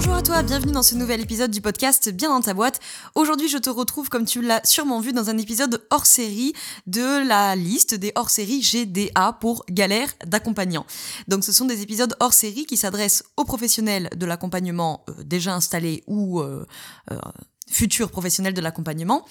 Bonjour 0.00 0.14
à 0.14 0.22
toi, 0.22 0.44
bienvenue 0.44 0.70
dans 0.70 0.84
ce 0.84 0.94
nouvel 0.94 1.20
épisode 1.20 1.50
du 1.50 1.60
podcast 1.60 2.08
Bien 2.10 2.28
dans 2.28 2.40
ta 2.40 2.54
boîte. 2.54 2.78
Aujourd'hui, 3.16 3.48
je 3.48 3.58
te 3.58 3.68
retrouve, 3.68 4.08
comme 4.08 4.26
tu 4.26 4.40
l'as 4.40 4.60
sûrement 4.62 5.00
vu, 5.00 5.12
dans 5.12 5.28
un 5.28 5.36
épisode 5.38 5.84
hors 5.90 6.06
série 6.06 6.52
de 6.86 7.26
la 7.26 7.56
liste 7.56 7.96
des 7.96 8.12
hors 8.14 8.30
séries 8.30 8.60
GDA 8.62 9.32
pour 9.40 9.64
galère 9.68 10.08
d'accompagnant. 10.24 10.86
Donc, 11.26 11.42
ce 11.42 11.50
sont 11.50 11.64
des 11.64 11.82
épisodes 11.82 12.14
hors 12.20 12.32
série 12.32 12.64
qui 12.64 12.76
s'adressent 12.76 13.24
aux 13.36 13.42
professionnels 13.42 14.08
de 14.14 14.24
l'accompagnement 14.24 15.04
euh, 15.08 15.24
déjà 15.24 15.56
installés 15.56 16.04
ou 16.06 16.38
euh, 16.42 16.64
euh, 17.10 17.18
futurs 17.70 18.10
professionnels 18.10 18.54
de 18.54 18.60
l'accompagnement, 18.60 19.24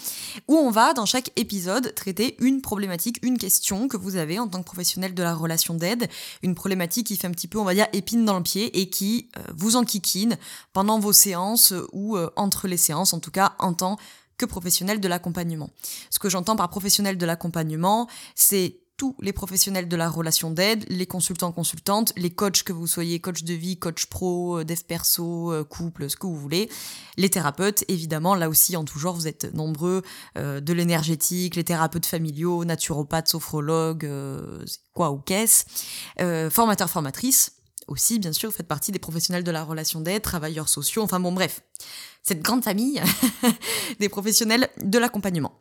où 0.47 0.55
on 0.55 0.69
va 0.69 0.93
dans 0.93 1.05
chaque 1.05 1.31
épisode 1.35 1.93
traiter 1.95 2.35
une 2.39 2.61
problématique, 2.61 3.19
une 3.23 3.37
question 3.37 3.87
que 3.87 3.97
vous 3.97 4.15
avez 4.15 4.39
en 4.39 4.47
tant 4.47 4.59
que 4.59 4.65
professionnel 4.65 5.13
de 5.13 5.23
la 5.23 5.33
relation 5.33 5.73
d'aide, 5.73 6.09
une 6.43 6.55
problématique 6.55 7.07
qui 7.07 7.17
fait 7.17 7.27
un 7.27 7.31
petit 7.31 7.47
peu, 7.47 7.59
on 7.59 7.63
va 7.63 7.73
dire, 7.73 7.87
épine 7.93 8.25
dans 8.25 8.37
le 8.37 8.43
pied 8.43 8.79
et 8.79 8.89
qui 8.89 9.29
euh, 9.37 9.41
vous 9.55 9.75
enquiquine 9.75 10.37
pendant 10.73 10.99
vos 10.99 11.13
séances 11.13 11.73
ou 11.91 12.17
euh, 12.17 12.29
entre 12.35 12.67
les 12.67 12.77
séances, 12.77 13.13
en 13.13 13.19
tout 13.19 13.31
cas 13.31 13.55
en 13.59 13.73
tant 13.73 13.97
que 14.37 14.45
professionnel 14.45 14.99
de 14.99 15.07
l'accompagnement. 15.07 15.69
Ce 16.09 16.19
que 16.19 16.29
j'entends 16.29 16.55
par 16.55 16.69
professionnel 16.69 17.17
de 17.17 17.25
l'accompagnement, 17.25 18.07
c'est 18.35 18.79
tous 18.97 19.15
les 19.21 19.31
professionnels 19.31 19.87
de 19.87 19.95
la 19.95 20.09
relation 20.09 20.49
d'aide, 20.49 20.83
les 20.89 21.05
consultants, 21.05 21.51
consultantes, 21.51 22.13
les 22.17 22.31
coachs 22.31 22.63
que 22.63 22.73
vous 22.73 22.87
soyez, 22.87 23.19
coach 23.19 23.43
de 23.43 23.53
vie, 23.53 23.77
coach 23.77 24.07
pro, 24.07 24.59
euh, 24.59 24.65
dev 24.65 24.79
perso, 24.87 25.53
euh, 25.53 25.63
couple, 25.63 26.09
ce 26.09 26.15
que 26.15 26.25
vous 26.25 26.35
voulez, 26.35 26.67
les 27.15 27.29
thérapeutes, 27.29 27.85
évidemment, 27.89 28.33
là 28.33 28.49
aussi 28.49 28.75
en 28.75 28.83
tout 28.83 28.97
genre, 28.97 29.13
vous 29.13 29.27
êtes 29.27 29.53
nombreux, 29.53 30.01
euh, 30.37 30.59
de 30.59 30.73
l'énergétique, 30.73 31.55
les 31.55 31.63
thérapeutes 31.63 32.07
familiaux, 32.07 32.65
naturopathes, 32.65 33.27
sophrologues, 33.27 34.09
quoi 34.93 35.11
ou 35.11 35.19
qu'est-ce, 35.19 35.65
formateurs, 36.49 36.89
formatrices, 36.89 37.53
aussi, 37.87 38.19
bien 38.19 38.33
sûr, 38.33 38.49
vous 38.49 38.55
faites 38.55 38.67
partie 38.67 38.91
des 38.91 38.99
professionnels 38.99 39.43
de 39.43 39.51
la 39.51 39.63
relation 39.63 40.01
d'aide, 40.01 40.23
travailleurs 40.23 40.67
sociaux, 40.67 41.03
enfin 41.03 41.19
bon, 41.19 41.31
bref, 41.31 41.61
cette 42.23 42.41
grande 42.41 42.63
famille 42.63 43.01
des 43.99 44.09
professionnels 44.09 44.67
de 44.83 44.97
l'accompagnement. 44.97 45.53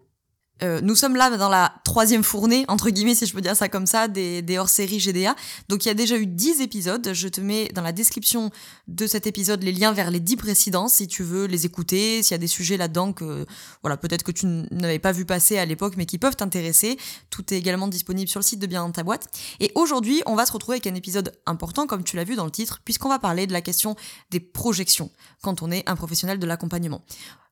Euh, 0.63 0.81
nous 0.83 0.95
sommes 0.95 1.17
là 1.17 1.37
dans 1.37 1.51
la 1.51 1.75
troisième 1.85 2.23
fournée, 2.23 2.65
entre 2.69 2.89
guillemets, 2.89 3.15
si 3.15 3.27
je 3.27 3.35
peux 3.35 3.43
dire 3.43 3.55
ça 3.55 3.69
comme 3.69 3.87
ça, 3.87 4.09
des, 4.09 4.59
hors-séries 4.59 4.99
GDA. 4.99 5.35
Donc 5.69 5.85
il 5.85 5.89
y 5.89 5.91
a 5.91 5.95
déjà 5.95 6.17
eu 6.17 6.27
10 6.27 6.61
épisodes. 6.63 7.11
Je 7.13 7.29
te 7.29 7.41
mets 7.41 7.69
dans 7.75 7.83
la 7.83 7.93
description 7.93 8.51
de 8.89 9.07
cet 9.07 9.27
épisode 9.27 9.63
les 9.63 9.73
liens 9.73 9.93
vers 9.93 10.11
les 10.11 10.21
10 10.21 10.37
précédents 10.37 10.89
si 10.89 11.09
tu 11.09 11.23
veux 11.23 11.47
les 11.47 11.67
écouter, 11.67 12.23
s'il 12.23 12.33
y 12.33 12.35
a 12.35 12.39
des 12.39 12.47
sujets 12.47 12.77
là-dedans 12.77 13.13
que, 13.13 13.45
voilà, 13.83 13.97
peut-être 13.97 14.23
que 14.23 14.33
tu 14.33 14.47
n'avais 14.47 14.99
pas 14.99 15.13
vu 15.13 15.25
passer 15.25 15.59
à 15.59 15.67
l'époque, 15.67 15.95
mais 15.97 16.07
qui 16.07 16.19
peuvent 16.19 16.37
t'intéresser. 16.37 16.99
Tout 17.31 17.53
est 17.53 17.57
également 17.59 17.89
disponible 17.89 18.29
sur 18.29 18.41
le 18.41 18.45
site 18.45 18.61
de 18.61 18.67
Bien 18.67 18.83
dans 18.83 18.93
ta 18.93 19.03
boîte. 19.03 19.29
Et 19.61 19.73
aujourd'hui, 19.75 20.23
on 20.27 20.35
va 20.35 20.47
se 20.47 20.53
retrouver 20.53 20.77
avec 20.77 20.87
un 20.87 20.95
épisode 20.95 21.33
important, 21.45 21.87
comme 21.87 22.03
tu 22.03 22.17
l'as 22.17 22.25
vu 22.25 22.35
dans 22.35 22.45
le 22.45 22.51
titre, 22.51 22.81
puisqu'on 22.85 23.09
va 23.09 23.19
parler 23.19 23.47
de 23.47 23.53
la 23.53 23.61
question 23.61 23.95
des 24.31 24.41
projections 24.41 25.11
quand 25.43 25.63
on 25.63 25.71
est 25.71 25.89
un 25.89 25.97
professionnel 25.97 26.39
de 26.39 26.47
l'accompagnement. 26.47 27.03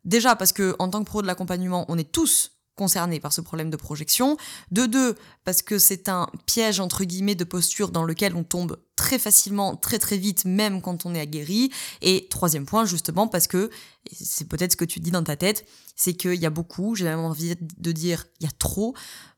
Déjà 0.04 0.36
parce 0.36 0.52
que 0.52 0.76
en 0.78 0.88
tant 0.88 1.00
que 1.00 1.08
pro 1.08 1.22
de 1.22 1.26
l'accompagnement, 1.26 1.86
on 1.88 1.96
est 1.96 2.10
tous 2.10 2.53
concernés 2.76 3.20
par 3.20 3.32
ce 3.32 3.40
problème 3.40 3.70
de 3.70 3.76
projection. 3.76 4.36
De 4.70 4.86
deux, 4.86 5.16
parce 5.44 5.62
que 5.62 5.78
c'est 5.78 6.08
un 6.08 6.28
piège 6.46 6.80
entre 6.80 7.04
guillemets 7.04 7.34
de 7.34 7.44
posture 7.44 7.90
dans 7.90 8.04
lequel 8.04 8.34
on 8.34 8.44
tombe 8.44 8.78
très 8.96 9.18
facilement, 9.18 9.76
très 9.76 9.98
très 9.98 10.18
vite, 10.18 10.44
même 10.44 10.80
quand 10.80 11.06
on 11.06 11.14
est 11.14 11.20
aguerri. 11.20 11.70
Et 12.02 12.26
troisième 12.30 12.66
point, 12.66 12.84
justement, 12.84 13.28
parce 13.28 13.46
que, 13.46 13.70
c'est 14.12 14.48
peut-être 14.48 14.72
ce 14.72 14.76
que 14.76 14.84
tu 14.84 15.00
dis 15.00 15.10
dans 15.10 15.22
ta 15.22 15.36
tête, 15.36 15.66
c'est 15.96 16.14
qu'il 16.14 16.34
y 16.34 16.46
a 16.46 16.50
beaucoup, 16.50 16.94
j'ai 16.94 17.04
même 17.04 17.20
envie 17.20 17.54
de 17.56 17.92
dire, 17.92 18.26
il 18.40 18.44
y 18.44 18.48
a 18.48 18.52
trop 18.58 18.94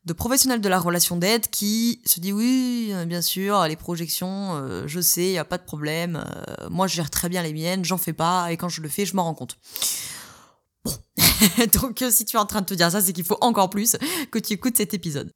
de 0.07 0.13
professionnels 0.13 0.61
de 0.61 0.69
la 0.69 0.79
relation 0.79 1.17
d'aide 1.17 1.49
qui 1.51 2.01
se 2.05 2.21
disent 2.21 2.33
oui, 2.33 2.93
bien 3.07 3.23
sûr, 3.23 3.67
les 3.67 3.77
projections, 3.77 4.57
euh, 4.57 4.85
je 4.87 5.01
sais, 5.01 5.27
il 5.27 5.33
n'y 5.33 5.39
a 5.39 5.45
pas 5.45 5.59
de 5.59 5.65
problème, 5.65 6.25
euh, 6.25 6.69
moi 6.71 6.87
je 6.87 6.95
gère 6.95 7.11
très 7.11 7.29
bien 7.29 7.43
les 7.43 7.53
miennes, 7.53 7.85
j'en 7.85 7.99
fais 7.99 8.13
pas, 8.13 8.53
et 8.53 8.57
quand 8.57 8.69
je 8.69 8.81
le 8.81 8.89
fais, 8.89 9.05
je 9.05 9.17
m'en 9.17 9.25
rends 9.25 9.35
compte. 9.35 9.59
Donc 11.81 12.03
euh, 12.03 12.11
si 12.11 12.25
tu 12.25 12.37
es 12.37 12.41
en 12.41 12.47
train 12.47 12.61
de 12.61 12.67
te 12.67 12.75
dire 12.75 12.91
ça, 12.91 13.01
c'est 13.01 13.13
qu'il 13.13 13.25
faut 13.25 13.39
encore 13.41 13.71
plus 13.71 13.97
que 14.31 14.39
tu 14.39 14.55
écoutes 14.55 14.77
cet 14.77 14.95
épisode. 14.95 15.31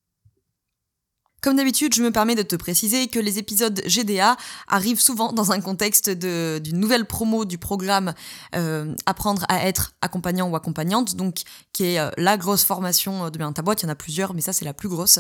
Comme 1.43 1.57
d'habitude, 1.57 1.95
je 1.95 2.03
me 2.03 2.11
permets 2.11 2.35
de 2.35 2.43
te 2.43 2.55
préciser 2.55 3.09
que 3.09 3.19
les 3.19 3.39
épisodes 3.39 3.81
GDA 3.87 4.37
arrivent 4.69 5.01
souvent 5.01 5.33
dans 5.33 5.53
un 5.53 5.61
contexte 5.61 6.11
d'une 6.11 6.79
nouvelle 6.79 7.07
promo 7.07 7.47
du 7.47 7.57
programme 7.57 8.13
euh, 8.55 8.95
Apprendre 9.07 9.47
à 9.49 9.67
être 9.67 9.93
accompagnant 10.03 10.49
ou 10.51 10.57
accompagnante, 10.57 11.17
donc 11.17 11.43
qui 11.73 11.85
est 11.85 11.99
euh, 11.99 12.11
la 12.19 12.37
grosse 12.37 12.65
formation 12.65 13.31
de 13.31 13.39
bien 13.39 13.51
ta 13.53 13.63
boîte. 13.63 13.83
Il 13.83 13.87
y 13.87 13.89
en 13.89 13.93
a 13.93 13.95
plusieurs, 13.95 14.35
mais 14.35 14.43
ça 14.43 14.53
c'est 14.53 14.67
la 14.67 14.75
plus 14.75 14.89
grosse. 14.89 15.19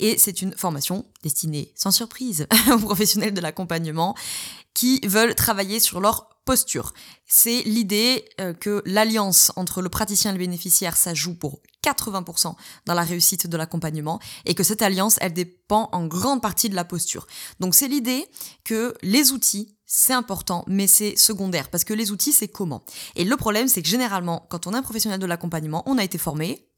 Et 0.00 0.18
c'est 0.18 0.42
une 0.42 0.52
formation 0.56 1.06
destinée, 1.22 1.72
sans 1.76 1.92
surprise, 1.92 2.48
aux 2.72 2.78
professionnels 2.78 3.32
de 3.32 3.40
l'accompagnement 3.40 4.16
qui 4.74 5.00
veulent 5.06 5.34
travailler 5.34 5.78
sur 5.78 6.00
leur 6.00 6.29
posture. 6.44 6.92
C'est 7.26 7.62
l'idée 7.62 8.24
euh, 8.40 8.52
que 8.52 8.82
l'alliance 8.86 9.52
entre 9.56 9.82
le 9.82 9.88
praticien 9.88 10.30
et 10.30 10.34
le 10.34 10.38
bénéficiaire, 10.38 10.96
ça 10.96 11.14
joue 11.14 11.34
pour 11.34 11.60
80% 11.84 12.54
dans 12.86 12.94
la 12.94 13.02
réussite 13.02 13.46
de 13.46 13.56
l'accompagnement 13.56 14.20
et 14.44 14.54
que 14.54 14.62
cette 14.62 14.82
alliance, 14.82 15.16
elle 15.20 15.32
dépend 15.32 15.88
en 15.92 16.06
grande 16.06 16.42
partie 16.42 16.68
de 16.68 16.74
la 16.74 16.84
posture. 16.84 17.26
Donc 17.58 17.74
c'est 17.74 17.88
l'idée 17.88 18.28
que 18.64 18.94
les 19.02 19.32
outils, 19.32 19.76
c'est 19.86 20.12
important, 20.12 20.64
mais 20.66 20.86
c'est 20.86 21.16
secondaire 21.16 21.68
parce 21.68 21.84
que 21.84 21.94
les 21.94 22.10
outils, 22.12 22.32
c'est 22.32 22.48
comment? 22.48 22.84
Et 23.16 23.24
le 23.24 23.36
problème, 23.36 23.66
c'est 23.66 23.82
que 23.82 23.88
généralement, 23.88 24.46
quand 24.50 24.66
on 24.66 24.72
est 24.72 24.76
un 24.76 24.82
professionnel 24.82 25.18
de 25.18 25.26
l'accompagnement, 25.26 25.82
on 25.86 25.98
a 25.98 26.04
été 26.04 26.18
formé, 26.18 26.69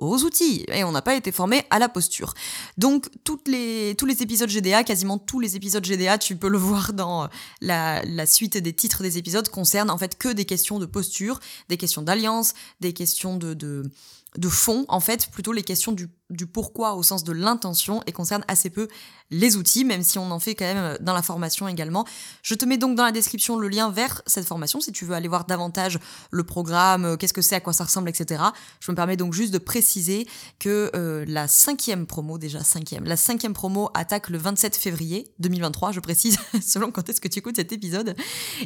aux 0.00 0.22
outils 0.24 0.64
et 0.68 0.82
on 0.84 0.92
n'a 0.92 1.02
pas 1.02 1.14
été 1.14 1.30
formé 1.32 1.62
à 1.70 1.78
la 1.78 1.88
posture. 1.88 2.34
Donc 2.78 3.08
toutes 3.24 3.46
les, 3.48 3.94
tous 3.96 4.06
les 4.06 4.22
épisodes 4.22 4.48
GDA, 4.48 4.82
quasiment 4.84 5.18
tous 5.18 5.40
les 5.40 5.56
épisodes 5.56 5.84
GDA, 5.84 6.18
tu 6.18 6.36
peux 6.36 6.48
le 6.48 6.58
voir 6.70 6.92
dans 6.92 7.28
la, 7.60 8.02
la 8.04 8.26
suite 8.26 8.56
des 8.56 8.72
titres 8.72 9.02
des 9.02 9.18
épisodes, 9.18 9.48
concernent 9.48 9.90
en 9.90 9.98
fait 9.98 10.18
que 10.18 10.28
des 10.28 10.44
questions 10.44 10.78
de 10.78 10.86
posture, 10.86 11.40
des 11.68 11.76
questions 11.76 12.02
d'alliance, 12.02 12.54
des 12.80 12.92
questions 12.92 13.36
de, 13.36 13.54
de, 13.54 13.90
de 14.36 14.48
fond, 14.48 14.84
en 14.88 15.00
fait, 15.00 15.28
plutôt 15.30 15.52
les 15.52 15.62
questions 15.62 15.92
du, 15.92 16.08
du 16.30 16.46
pourquoi 16.46 16.94
au 16.94 17.02
sens 17.02 17.24
de 17.24 17.32
l'intention 17.32 18.02
et 18.06 18.12
concernent 18.12 18.44
assez 18.48 18.70
peu 18.70 18.88
les 19.30 19.56
outils, 19.56 19.84
même 19.84 20.02
si 20.02 20.18
on 20.18 20.30
en 20.30 20.40
fait 20.40 20.54
quand 20.54 20.64
même 20.64 20.76
euh, 20.76 20.96
dans 21.00 21.14
la 21.14 21.22
formation 21.22 21.68
également. 21.68 22.04
Je 22.42 22.54
te 22.54 22.64
mets 22.64 22.78
donc 22.78 22.96
dans 22.96 23.04
la 23.04 23.12
description 23.12 23.56
le 23.56 23.68
lien 23.68 23.90
vers 23.90 24.22
cette 24.26 24.44
formation 24.44 24.80
si 24.80 24.92
tu 24.92 25.04
veux 25.04 25.14
aller 25.14 25.28
voir 25.28 25.44
davantage 25.44 25.98
le 26.30 26.44
programme, 26.44 27.04
euh, 27.04 27.16
qu'est-ce 27.16 27.32
que 27.32 27.42
c'est, 27.42 27.56
à 27.56 27.60
quoi 27.60 27.72
ça 27.72 27.84
ressemble, 27.84 28.08
etc. 28.08 28.42
Je 28.80 28.90
me 28.90 28.96
permets 28.96 29.16
donc 29.16 29.32
juste 29.32 29.52
de 29.52 29.58
préciser 29.58 30.26
que 30.58 30.90
euh, 30.94 31.24
la 31.28 31.46
cinquième 31.48 32.06
promo, 32.06 32.38
déjà 32.38 32.62
cinquième, 32.62 33.04
la 33.04 33.16
cinquième 33.16 33.52
promo 33.52 33.90
attaque 33.94 34.30
le 34.30 34.38
27 34.38 34.76
février 34.76 35.32
2023, 35.38 35.92
je 35.92 36.00
précise, 36.00 36.38
selon 36.62 36.90
quand 36.90 37.08
est-ce 37.08 37.20
que 37.20 37.28
tu 37.28 37.38
écoutes 37.38 37.56
cet 37.56 37.72
épisode. 37.72 38.14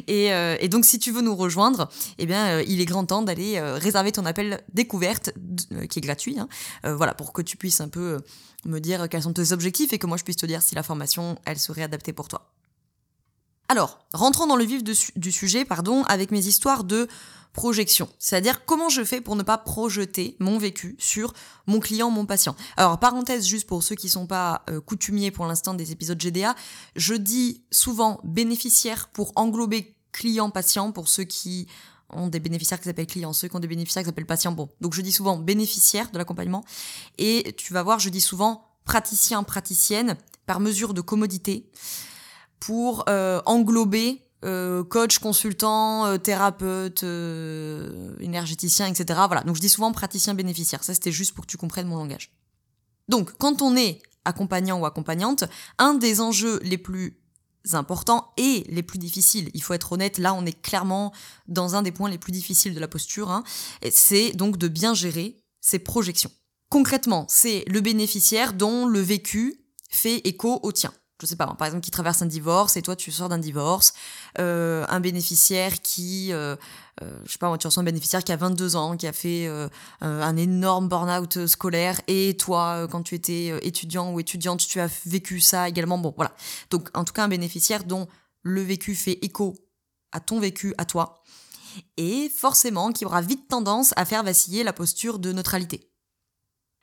Et 0.07 0.69
donc 0.69 0.85
si 0.85 0.99
tu 0.99 1.11
veux 1.11 1.21
nous 1.21 1.35
rejoindre, 1.35 1.89
eh 2.17 2.25
bien 2.25 2.61
il 2.61 2.81
est 2.81 2.85
grand 2.85 3.05
temps 3.05 3.21
d'aller 3.21 3.59
réserver 3.59 4.11
ton 4.11 4.25
appel 4.25 4.63
découverte 4.73 5.31
qui 5.89 5.99
est 5.99 6.01
gratuit, 6.01 6.37
hein, 6.39 6.47
voilà, 6.83 7.13
pour 7.13 7.33
que 7.33 7.41
tu 7.41 7.57
puisses 7.57 7.81
un 7.81 7.89
peu 7.89 8.21
me 8.65 8.79
dire 8.79 9.07
quels 9.09 9.23
sont 9.23 9.33
tes 9.33 9.51
objectifs 9.51 9.93
et 9.93 9.99
que 9.99 10.07
moi 10.07 10.17
je 10.17 10.23
puisse 10.23 10.37
te 10.37 10.45
dire 10.45 10.61
si 10.61 10.75
la 10.75 10.83
formation, 10.83 11.37
elle 11.45 11.59
serait 11.59 11.83
adaptée 11.83 12.13
pour 12.13 12.27
toi. 12.27 12.51
Alors, 13.67 13.99
rentrons 14.13 14.45
dans 14.45 14.55
le 14.55 14.63
vif 14.63 14.83
du 14.83 15.31
sujet, 15.31 15.65
pardon, 15.65 16.03
avec 16.03 16.31
mes 16.31 16.45
histoires 16.45 16.83
de 16.83 17.07
projection. 17.55 18.09
C'est-à-dire 18.19 18.65
comment 18.65 18.89
je 18.89 19.03
fais 19.03 19.21
pour 19.21 19.35
ne 19.35 19.41
pas 19.41 19.57
projeter 19.57 20.35
mon 20.39 20.57
vécu 20.59 20.95
sur 20.99 21.33
mon 21.65 21.79
client, 21.79 22.11
mon 22.11 22.25
patient. 22.25 22.55
Alors, 22.77 22.99
parenthèse 22.99 23.47
juste 23.47 23.65
pour 23.65 23.81
ceux 23.81 23.95
qui 23.95 24.09
sont 24.09 24.27
pas 24.27 24.63
euh, 24.69 24.81
coutumiers 24.81 25.31
pour 25.31 25.45
l'instant 25.45 25.73
des 25.73 25.91
épisodes 25.91 26.21
GDA, 26.21 26.53
je 26.95 27.15
dis 27.15 27.63
souvent 27.71 28.19
bénéficiaire 28.23 29.07
pour 29.07 29.31
englober 29.35 29.95
client-patient 30.11 30.91
pour 30.91 31.07
ceux 31.07 31.23
qui 31.23 31.67
ont 32.09 32.27
des 32.27 32.39
bénéficiaires 32.39 32.79
qui 32.79 32.85
s'appellent 32.85 33.07
clients, 33.07 33.33
ceux 33.33 33.47
qui 33.47 33.55
ont 33.55 33.59
des 33.59 33.67
bénéficiaires 33.67 34.03
qui 34.03 34.07
s'appellent 34.07 34.25
patients. 34.25 34.51
Bon, 34.51 34.69
donc 34.81 34.93
je 34.93 35.01
dis 35.01 35.11
souvent 35.11 35.37
bénéficiaire 35.37 36.11
de 36.11 36.17
l'accompagnement. 36.17 36.63
Et 37.17 37.53
tu 37.57 37.73
vas 37.73 37.83
voir, 37.83 37.99
je 37.99 38.09
dis 38.09 38.21
souvent 38.21 38.67
praticien, 38.85 39.43
praticienne, 39.43 40.15
par 40.45 40.59
mesure 40.59 40.93
de 40.93 41.01
commodité, 41.01 41.69
pour 42.59 43.05
euh, 43.09 43.41
englober 43.45 44.21
euh, 44.43 44.83
coach, 44.83 45.19
consultant, 45.19 46.05
euh, 46.05 46.17
thérapeute, 46.17 47.03
énergéticien, 48.19 48.87
etc. 48.87 49.19
Voilà, 49.27 49.41
donc 49.41 49.55
je 49.55 49.61
dis 49.61 49.69
souvent 49.69 49.91
praticien 49.91 50.33
bénéficiaire. 50.33 50.83
Ça, 50.83 50.93
c'était 50.93 51.11
juste 51.11 51.33
pour 51.33 51.45
que 51.45 51.51
tu 51.51 51.57
comprennes 51.57 51.87
mon 51.87 51.97
langage. 51.97 52.31
Donc, 53.07 53.31
quand 53.37 53.61
on 53.61 53.75
est 53.75 54.01
accompagnant 54.23 54.79
ou 54.79 54.85
accompagnante, 54.85 55.43
un 55.77 55.93
des 55.93 56.21
enjeux 56.21 56.59
les 56.63 56.77
plus 56.77 57.19
importants 57.73 58.31
et 58.37 58.65
les 58.69 58.83
plus 58.83 58.99
difficiles. 58.99 59.49
Il 59.53 59.63
faut 59.63 59.73
être 59.73 59.91
honnête, 59.91 60.17
là 60.17 60.33
on 60.33 60.45
est 60.45 60.61
clairement 60.61 61.11
dans 61.47 61.75
un 61.75 61.81
des 61.81 61.91
points 61.91 62.09
les 62.09 62.17
plus 62.17 62.31
difficiles 62.31 62.73
de 62.75 62.79
la 62.79 62.87
posture. 62.87 63.31
Hein. 63.31 63.43
C'est 63.91 64.33
donc 64.33 64.57
de 64.57 64.67
bien 64.67 64.93
gérer 64.93 65.37
ses 65.61 65.79
projections. 65.79 66.31
Concrètement, 66.69 67.25
c'est 67.29 67.63
le 67.67 67.81
bénéficiaire 67.81 68.53
dont 68.53 68.85
le 68.85 68.99
vécu 68.99 69.65
fait 69.89 70.17
écho 70.27 70.59
au 70.63 70.71
tien. 70.71 70.93
Je 71.21 71.25
sais 71.25 71.35
pas, 71.35 71.47
par 71.57 71.67
exemple, 71.67 71.83
qui 71.83 71.91
traverse 71.91 72.21
un 72.21 72.25
divorce 72.25 72.75
et 72.75 72.81
toi 72.81 72.95
tu 72.95 73.11
sors 73.11 73.29
d'un 73.29 73.37
divorce, 73.37 73.93
euh, 74.39 74.85
un 74.89 74.99
bénéficiaire 74.99 75.81
qui, 75.81 76.33
euh, 76.33 76.55
euh, 77.01 77.19
je 77.25 77.31
sais 77.31 77.37
pas, 77.37 77.57
tu 77.57 77.67
reçois 77.67 77.81
un 77.81 77.85
bénéficiaire 77.85 78.23
qui 78.23 78.31
a 78.33 78.35
22 78.35 78.75
ans, 78.75 78.97
qui 78.97 79.07
a 79.07 79.13
fait 79.13 79.49
un 80.01 80.37
énorme 80.37 80.89
burn-out 80.89 81.47
scolaire 81.47 82.01
et 82.07 82.35
toi, 82.37 82.87
quand 82.89 83.03
tu 83.03 83.15
étais 83.15 83.57
étudiant 83.65 84.11
ou 84.11 84.19
étudiante, 84.19 84.65
tu 84.67 84.79
as 84.79 84.89
vécu 85.05 85.39
ça 85.39 85.69
également. 85.69 85.97
Bon, 85.97 86.13
voilà. 86.15 86.33
Donc, 86.69 86.89
en 86.93 87.03
tout 87.03 87.13
cas, 87.13 87.23
un 87.23 87.27
bénéficiaire 87.29 87.83
dont 87.85 88.07
le 88.41 88.61
vécu 88.61 88.95
fait 88.95 89.17
écho 89.23 89.55
à 90.11 90.19
ton 90.19 90.39
vécu, 90.39 90.73
à 90.77 90.85
toi, 90.85 91.23
et 91.97 92.29
forcément 92.29 92.91
qui 92.91 93.05
aura 93.05 93.21
vite 93.21 93.47
tendance 93.47 93.93
à 93.97 94.05
faire 94.05 94.23
vaciller 94.23 94.63
la 94.63 94.73
posture 94.73 95.19
de 95.19 95.31
neutralité. 95.31 95.89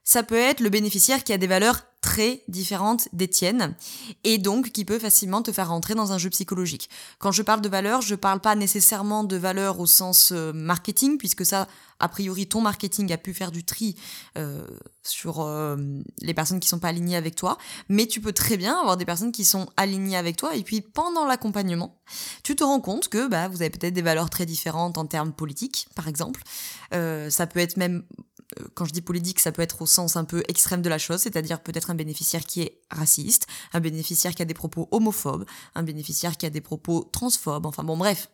Ça 0.04 0.22
peut 0.22 0.34
être 0.34 0.60
le 0.60 0.70
bénéficiaire 0.70 1.22
qui 1.24 1.32
a 1.32 1.38
des 1.38 1.46
valeurs 1.46 1.82
très 2.02 2.42
différentes 2.48 3.08
des 3.12 3.28
tiennes 3.28 3.76
et 4.24 4.36
donc 4.36 4.72
qui 4.72 4.84
peut 4.84 4.98
facilement 4.98 5.40
te 5.40 5.52
faire 5.52 5.68
rentrer 5.68 5.94
dans 5.94 6.10
un 6.10 6.18
jeu 6.18 6.28
psychologique. 6.30 6.90
Quand 7.20 7.30
je 7.30 7.42
parle 7.42 7.60
de 7.60 7.68
valeurs, 7.68 8.02
je 8.02 8.16
parle 8.16 8.40
pas 8.40 8.56
nécessairement 8.56 9.22
de 9.22 9.36
valeurs 9.36 9.78
au 9.78 9.86
sens 9.86 10.32
euh, 10.32 10.52
marketing 10.52 11.16
puisque 11.16 11.46
ça 11.46 11.68
a 12.00 12.08
priori 12.08 12.48
ton 12.48 12.60
marketing 12.60 13.12
a 13.12 13.16
pu 13.16 13.32
faire 13.32 13.52
du 13.52 13.62
tri 13.62 13.94
euh, 14.36 14.66
sur 15.04 15.42
euh, 15.42 15.76
les 16.20 16.34
personnes 16.34 16.58
qui 16.58 16.68
sont 16.68 16.80
pas 16.80 16.88
alignées 16.88 17.16
avec 17.16 17.36
toi, 17.36 17.56
mais 17.88 18.08
tu 18.08 18.20
peux 18.20 18.32
très 18.32 18.56
bien 18.56 18.80
avoir 18.80 18.96
des 18.96 19.04
personnes 19.04 19.30
qui 19.30 19.44
sont 19.44 19.68
alignées 19.76 20.16
avec 20.16 20.36
toi 20.36 20.56
et 20.56 20.64
puis 20.64 20.80
pendant 20.80 21.24
l'accompagnement, 21.24 22.00
tu 22.42 22.56
te 22.56 22.64
rends 22.64 22.80
compte 22.80 23.08
que 23.08 23.28
bah 23.28 23.46
vous 23.46 23.62
avez 23.62 23.70
peut-être 23.70 23.94
des 23.94 24.02
valeurs 24.02 24.28
très 24.28 24.46
différentes 24.46 24.98
en 24.98 25.06
termes 25.06 25.32
politiques 25.32 25.86
par 25.94 26.08
exemple. 26.08 26.42
ça 26.90 27.46
peut 27.46 27.60
être 27.60 27.76
même 27.76 28.02
euh, 28.02 28.31
quand 28.74 28.84
je 28.84 28.92
dis 28.92 29.02
politique, 29.02 29.40
ça 29.40 29.52
peut 29.52 29.62
être 29.62 29.82
au 29.82 29.86
sens 29.86 30.16
un 30.16 30.24
peu 30.24 30.42
extrême 30.48 30.82
de 30.82 30.88
la 30.88 30.98
chose, 30.98 31.20
c'est-à-dire 31.20 31.62
peut-être 31.62 31.90
un 31.90 31.94
bénéficiaire 31.94 32.44
qui 32.44 32.62
est 32.62 32.80
raciste, 32.90 33.46
un 33.72 33.80
bénéficiaire 33.80 34.34
qui 34.34 34.42
a 34.42 34.44
des 34.44 34.54
propos 34.54 34.88
homophobes, 34.90 35.44
un 35.74 35.82
bénéficiaire 35.82 36.36
qui 36.36 36.46
a 36.46 36.50
des 36.50 36.60
propos 36.60 37.08
transphobes, 37.12 37.66
enfin 37.66 37.84
bon 37.84 37.96
bref, 37.96 38.28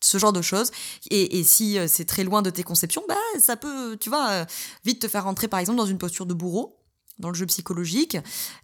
ce 0.00 0.18
genre 0.18 0.32
de 0.32 0.42
choses. 0.42 0.70
Et, 1.10 1.42
si 1.44 1.78
euh, 1.78 1.86
c'est 1.88 2.04
très 2.04 2.24
loin 2.24 2.42
de 2.42 2.50
tes 2.50 2.62
conceptions, 2.62 3.02
bah 3.08 3.16
ça 3.40 3.56
peut, 3.56 3.96
tu 3.98 4.08
vois, 4.08 4.28
euh, 4.30 4.44
vite 4.84 5.00
te 5.02 5.08
faire 5.08 5.24
rentrer 5.24 5.48
par 5.48 5.60
exemple 5.60 5.78
dans 5.78 5.86
une 5.86 5.98
posture 5.98 6.26
de 6.26 6.34
bourreau, 6.34 6.78
dans 7.18 7.28
le 7.28 7.34
jeu 7.34 7.46
psychologique. 7.46 8.16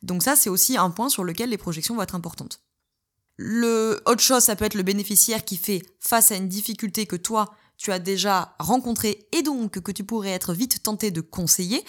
Donc 0.03 0.23
ça, 0.23 0.37
c'est 0.37 0.51
aussi 0.51 0.77
un 0.77 0.91
point 0.91 1.09
sur 1.09 1.25
lequel 1.25 1.51
les 1.51 1.59
projections 1.59 1.97
vont 1.97 2.03
être 2.03 2.15
importantes. 2.15 2.61
Le 3.37 4.01
autre 4.07 4.23
chose, 4.23 4.45
ça 4.45 4.55
peut 4.55 4.65
être 4.65 4.75
le 4.75 4.85
bénéficiaire 4.85 5.45
qui 5.45 5.57
fait 5.57 5.83
face 5.99 6.31
à 6.31 6.37
une 6.37 6.49
difficulté 6.49 7.07
que 7.07 7.17
toi, 7.17 7.53
tu 7.77 7.93
as 7.93 7.99
déjà 7.99 8.55
rencontré 8.59 9.27
et 9.33 9.43
donc 9.43 9.81
que 9.81 9.93
tu 9.93 10.05
pourrais 10.05 10.31
être 10.31 10.55
vite 10.55 10.83
tenté 10.83 11.11
de 11.11 11.21
conseiller. 11.21 11.85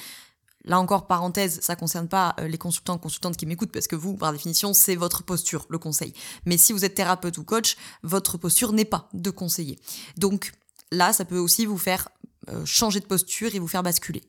Là 0.65 0.79
encore, 0.79 1.05
parenthèse, 1.05 1.59
ça 1.61 1.75
concerne 1.75 2.07
pas 2.07 2.35
euh, 2.39 2.47
les 2.47 2.57
consultants, 2.57 2.97
consultantes 2.97 3.37
qui 3.37 3.45
m'écoutent 3.45 3.71
parce 3.71 3.87
que 3.87 3.95
vous, 3.95 4.15
par 4.15 4.31
définition, 4.31 4.73
c'est 4.73 4.95
votre 4.95 5.23
posture, 5.23 5.67
le 5.69 5.77
conseil. 5.77 6.13
Mais 6.45 6.57
si 6.57 6.73
vous 6.73 6.83
êtes 6.83 6.95
thérapeute 6.95 7.37
ou 7.37 7.43
coach, 7.43 7.77
votre 8.01 8.37
posture 8.39 8.73
n'est 8.73 8.85
pas 8.85 9.07
de 9.13 9.29
conseiller. 9.29 9.79
Donc 10.17 10.53
là, 10.91 11.13
ça 11.13 11.23
peut 11.23 11.37
aussi 11.37 11.67
vous 11.67 11.77
faire 11.77 12.09
euh, 12.49 12.65
changer 12.65 12.99
de 12.99 13.05
posture 13.05 13.53
et 13.53 13.59
vous 13.59 13.67
faire 13.67 13.83
basculer. 13.83 14.23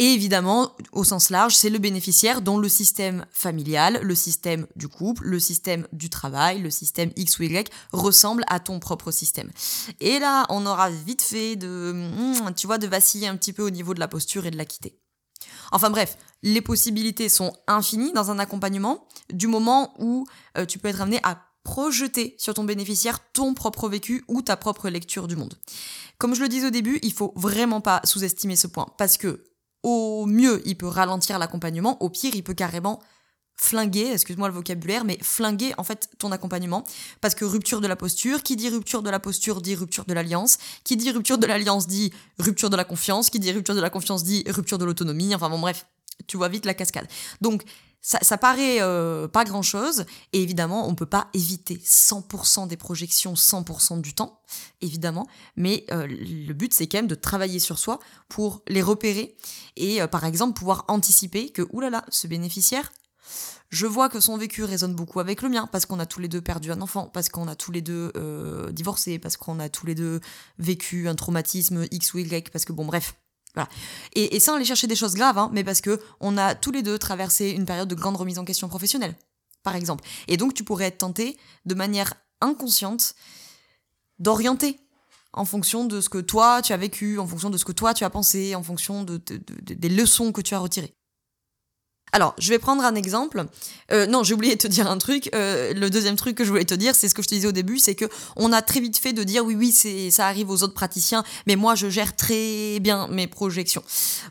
Et 0.00 0.14
évidemment, 0.14 0.74
au 0.92 1.04
sens 1.04 1.28
large, 1.28 1.54
c'est 1.54 1.68
le 1.68 1.78
bénéficiaire 1.78 2.40
dont 2.40 2.56
le 2.56 2.70
système 2.70 3.26
familial, 3.32 4.00
le 4.02 4.14
système 4.14 4.66
du 4.74 4.88
couple, 4.88 5.24
le 5.26 5.38
système 5.38 5.86
du 5.92 6.08
travail, 6.08 6.62
le 6.62 6.70
système 6.70 7.10
X 7.16 7.38
ou 7.38 7.42
Y 7.42 7.70
ressemble 7.92 8.42
à 8.48 8.60
ton 8.60 8.80
propre 8.80 9.10
système. 9.10 9.50
Et 10.00 10.18
là, 10.18 10.46
on 10.48 10.64
aura 10.64 10.88
vite 10.88 11.20
fait 11.20 11.54
de, 11.54 11.92
hmm, 11.92 12.54
tu 12.56 12.66
vois, 12.66 12.78
de 12.78 12.86
vaciller 12.86 13.28
un 13.28 13.36
petit 13.36 13.52
peu 13.52 13.62
au 13.62 13.68
niveau 13.68 13.92
de 13.92 14.00
la 14.00 14.08
posture 14.08 14.46
et 14.46 14.50
de 14.50 14.56
la 14.56 14.64
quitter. 14.64 14.98
Enfin 15.70 15.90
bref, 15.90 16.16
les 16.42 16.62
possibilités 16.62 17.28
sont 17.28 17.52
infinies 17.66 18.14
dans 18.14 18.30
un 18.30 18.38
accompagnement 18.38 19.06
du 19.30 19.48
moment 19.48 19.92
où 19.98 20.26
euh, 20.56 20.64
tu 20.64 20.78
peux 20.78 20.88
être 20.88 21.02
amené 21.02 21.20
à 21.24 21.42
projeter 21.62 22.36
sur 22.38 22.54
ton 22.54 22.64
bénéficiaire 22.64 23.18
ton 23.34 23.52
propre 23.52 23.86
vécu 23.90 24.24
ou 24.28 24.40
ta 24.40 24.56
propre 24.56 24.88
lecture 24.88 25.28
du 25.28 25.36
monde. 25.36 25.58
Comme 26.16 26.34
je 26.34 26.40
le 26.40 26.48
disais 26.48 26.68
au 26.68 26.70
début, 26.70 26.98
il 27.02 27.12
faut 27.12 27.34
vraiment 27.36 27.82
pas 27.82 28.00
sous-estimer 28.04 28.56
ce 28.56 28.66
point 28.66 28.86
parce 28.96 29.18
que 29.18 29.44
au 29.82 30.26
mieux, 30.26 30.62
il 30.64 30.76
peut 30.76 30.86
ralentir 30.86 31.38
l'accompagnement, 31.38 32.02
au 32.02 32.10
pire, 32.10 32.34
il 32.34 32.42
peut 32.42 32.54
carrément 32.54 33.00
flinguer, 33.60 34.12
excuse-moi 34.12 34.48
le 34.48 34.54
vocabulaire, 34.54 35.04
mais 35.04 35.18
flinguer 35.20 35.74
en 35.76 35.84
fait 35.84 36.08
ton 36.18 36.32
accompagnement. 36.32 36.84
Parce 37.20 37.34
que 37.34 37.44
rupture 37.44 37.80
de 37.82 37.86
la 37.86 37.96
posture, 37.96 38.42
qui 38.42 38.56
dit 38.56 38.70
rupture 38.70 39.02
de 39.02 39.10
la 39.10 39.20
posture 39.20 39.60
dit 39.60 39.74
rupture 39.74 40.06
de 40.06 40.14
l'alliance, 40.14 40.58
qui 40.82 40.96
dit 40.96 41.10
rupture 41.10 41.36
de 41.36 41.46
l'alliance 41.46 41.86
dit 41.86 42.10
rupture 42.38 42.70
de 42.70 42.76
la 42.76 42.84
confiance, 42.84 43.28
qui 43.28 43.38
dit 43.38 43.52
rupture 43.52 43.74
de 43.74 43.80
la 43.80 43.90
confiance 43.90 44.24
dit 44.24 44.44
rupture 44.48 44.78
de 44.78 44.86
l'autonomie, 44.86 45.34
enfin 45.34 45.50
bon 45.50 45.58
bref, 45.58 45.86
tu 46.26 46.38
vois 46.38 46.48
vite 46.48 46.64
la 46.64 46.74
cascade. 46.74 47.06
Donc 47.42 47.64
ça, 48.02 48.38
paraît 48.38 48.80
euh, 48.80 49.28
pas 49.28 49.44
grand 49.44 49.62
chose, 49.62 50.04
et 50.32 50.42
évidemment, 50.42 50.88
on 50.88 50.94
peut 50.94 51.06
pas 51.06 51.28
éviter 51.34 51.76
100% 51.76 52.66
des 52.66 52.76
projections 52.76 53.34
100% 53.34 54.00
du 54.00 54.14
temps, 54.14 54.40
évidemment, 54.80 55.26
mais 55.56 55.84
euh, 55.90 56.06
le 56.08 56.52
but 56.54 56.72
c'est 56.72 56.86
quand 56.86 56.98
même 56.98 57.06
de 57.06 57.14
travailler 57.14 57.58
sur 57.58 57.78
soi 57.78 57.98
pour 58.28 58.62
les 58.68 58.82
repérer 58.82 59.36
et 59.76 60.00
euh, 60.00 60.06
par 60.06 60.24
exemple 60.24 60.54
pouvoir 60.58 60.84
anticiper 60.88 61.50
que, 61.50 61.62
oulala, 61.72 62.04
ce 62.08 62.26
bénéficiaire, 62.26 62.90
je 63.68 63.86
vois 63.86 64.08
que 64.08 64.18
son 64.18 64.36
vécu 64.36 64.64
résonne 64.64 64.94
beaucoup 64.94 65.20
avec 65.20 65.42
le 65.42 65.50
mien, 65.50 65.68
parce 65.70 65.84
qu'on 65.86 66.00
a 66.00 66.06
tous 66.06 66.20
les 66.20 66.28
deux 66.28 66.40
perdu 66.40 66.72
un 66.72 66.80
enfant, 66.80 67.10
parce 67.12 67.28
qu'on 67.28 67.46
a 67.46 67.54
tous 67.54 67.70
les 67.70 67.82
deux 67.82 68.12
divorcé, 68.72 69.20
parce 69.20 69.36
qu'on 69.36 69.60
a 69.60 69.68
tous 69.68 69.86
les 69.86 69.94
deux 69.94 70.20
vécu 70.58 71.06
un 71.06 71.14
traumatisme 71.14 71.86
X 71.92 72.14
ou 72.14 72.18
Y, 72.18 72.50
parce 72.50 72.64
que 72.64 72.72
bon, 72.72 72.84
bref, 72.84 73.14
voilà. 73.54 73.68
Et, 74.14 74.38
sans 74.40 74.54
aller 74.54 74.64
chercher 74.64 74.86
des 74.86 74.96
choses 74.96 75.14
graves, 75.14 75.38
hein, 75.38 75.50
mais 75.52 75.64
parce 75.64 75.80
que 75.80 76.00
on 76.20 76.38
a 76.38 76.54
tous 76.54 76.70
les 76.70 76.82
deux 76.82 76.98
traversé 76.98 77.50
une 77.50 77.64
période 77.64 77.88
de 77.88 77.94
grande 77.94 78.16
remise 78.16 78.38
en 78.38 78.44
question 78.44 78.68
professionnelle, 78.68 79.16
par 79.62 79.76
exemple. 79.76 80.04
Et 80.28 80.36
donc 80.36 80.54
tu 80.54 80.64
pourrais 80.64 80.86
être 80.86 80.98
tenté 80.98 81.36
de 81.64 81.74
manière 81.74 82.14
inconsciente 82.40 83.14
d'orienter 84.18 84.78
en 85.32 85.44
fonction 85.44 85.84
de 85.84 86.00
ce 86.00 86.08
que 86.08 86.18
toi 86.18 86.62
tu 86.62 86.72
as 86.72 86.76
vécu, 86.76 87.18
en 87.18 87.26
fonction 87.26 87.50
de 87.50 87.58
ce 87.58 87.64
que 87.64 87.72
toi 87.72 87.94
tu 87.94 88.04
as 88.04 88.10
pensé, 88.10 88.54
en 88.54 88.62
fonction 88.62 89.04
de, 89.04 89.20
des 89.60 89.88
leçons 89.88 90.32
que 90.32 90.40
tu 90.40 90.54
as 90.54 90.58
retirées. 90.58 90.94
Alors, 92.12 92.34
je 92.38 92.48
vais 92.50 92.58
prendre 92.58 92.84
un 92.84 92.94
exemple. 92.94 93.46
Euh, 93.92 94.06
non, 94.06 94.22
j'ai 94.22 94.34
oublié 94.34 94.54
de 94.54 94.60
te 94.60 94.66
dire 94.66 94.90
un 94.90 94.98
truc. 94.98 95.30
Euh, 95.34 95.72
le 95.74 95.90
deuxième 95.90 96.16
truc 96.16 96.36
que 96.36 96.44
je 96.44 96.50
voulais 96.50 96.64
te 96.64 96.74
dire, 96.74 96.94
c'est 96.94 97.08
ce 97.08 97.14
que 97.14 97.22
je 97.22 97.28
te 97.28 97.34
disais 97.34 97.48
au 97.48 97.52
début, 97.52 97.78
c'est 97.78 97.94
que 97.94 98.06
on 98.36 98.52
a 98.52 98.62
très 98.62 98.80
vite 98.80 98.98
fait 98.98 99.12
de 99.12 99.22
dire 99.22 99.44
oui, 99.44 99.54
oui, 99.54 99.72
c'est 99.72 100.10
ça 100.10 100.26
arrive 100.26 100.50
aux 100.50 100.62
autres 100.62 100.74
praticiens, 100.74 101.24
mais 101.46 101.56
moi 101.56 101.74
je 101.74 101.88
gère 101.88 102.16
très 102.16 102.80
bien 102.80 103.08
mes 103.08 103.26
projections. 103.26 103.82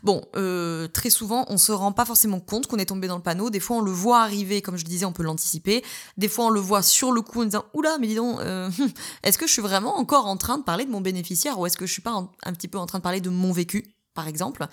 Bon, 0.02 0.22
euh, 0.36 0.88
très 0.88 1.10
souvent, 1.10 1.46
on 1.48 1.58
se 1.58 1.72
rend 1.72 1.92
pas 1.92 2.04
forcément 2.04 2.40
compte 2.40 2.66
qu'on 2.66 2.78
est 2.78 2.86
tombé 2.86 3.06
dans 3.06 3.16
le 3.16 3.22
panneau. 3.22 3.50
Des 3.50 3.60
fois, 3.60 3.76
on 3.76 3.82
le 3.82 3.92
voit 3.92 4.20
arriver, 4.22 4.62
comme 4.62 4.76
je 4.76 4.84
disais, 4.84 5.04
on 5.04 5.12
peut 5.12 5.22
l'anticiper. 5.22 5.82
Des 6.16 6.28
fois, 6.28 6.46
on 6.46 6.50
le 6.50 6.60
voit 6.60 6.82
sur 6.82 7.12
le 7.12 7.22
coup 7.22 7.42
en 7.42 7.44
disant 7.44 7.64
oula, 7.74 7.96
mais 7.98 8.06
dis 8.06 8.14
donc, 8.14 8.40
est-ce 9.22 9.38
que 9.38 9.46
je 9.46 9.52
suis 9.52 9.62
vraiment 9.62 9.96
encore 9.96 10.26
en 10.26 10.36
train 10.36 10.58
de 10.58 10.64
parler 10.64 10.84
de 10.84 10.90
mon 10.90 11.00
bénéficiaire 11.00 11.58
ou 11.58 11.66
est-ce 11.66 11.76
que 11.76 11.86
je 11.86 11.92
suis 11.92 12.02
pas 12.02 12.12
un 12.44 12.52
petit 12.52 12.68
peu 12.68 12.78
en 12.78 12.86
train 12.86 12.98
de 12.98 13.02
parler 13.02 13.20
de 13.20 13.30
mon 13.30 13.52
vécu? 13.52 13.94
Par 14.14 14.28
exemple. 14.28 14.66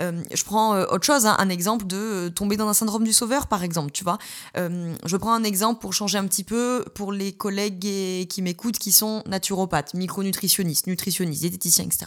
Euh, 0.00 0.22
je 0.32 0.44
prends 0.44 0.74
euh, 0.74 0.86
autre 0.90 1.04
chose, 1.04 1.26
hein, 1.26 1.36
un 1.38 1.48
exemple 1.48 1.86
de 1.86 1.96
euh, 1.96 2.30
tomber 2.30 2.56
dans 2.56 2.68
un 2.68 2.74
syndrome 2.74 3.04
du 3.04 3.12
sauveur, 3.12 3.46
par 3.46 3.62
exemple, 3.62 3.92
tu 3.92 4.04
vois. 4.04 4.18
je 4.56 5.16
prends 5.16 5.32
un 5.32 5.44
exemple 5.44 5.80
pour 5.80 5.92
changer 5.92 6.18
un 6.18 6.26
petit 6.26 6.44
peu 6.44 6.84
pour 6.94 7.12
les 7.12 7.32
collègues 7.32 8.26
qui 8.28 8.42
m'écoutent 8.42 8.78
qui 8.78 8.92
sont 8.92 9.22
naturopathes, 9.26 9.94
micronutritionnistes, 9.94 10.86
nutritionnistes, 10.86 11.40
diététiciens, 11.40 11.84
etc. 11.84 12.06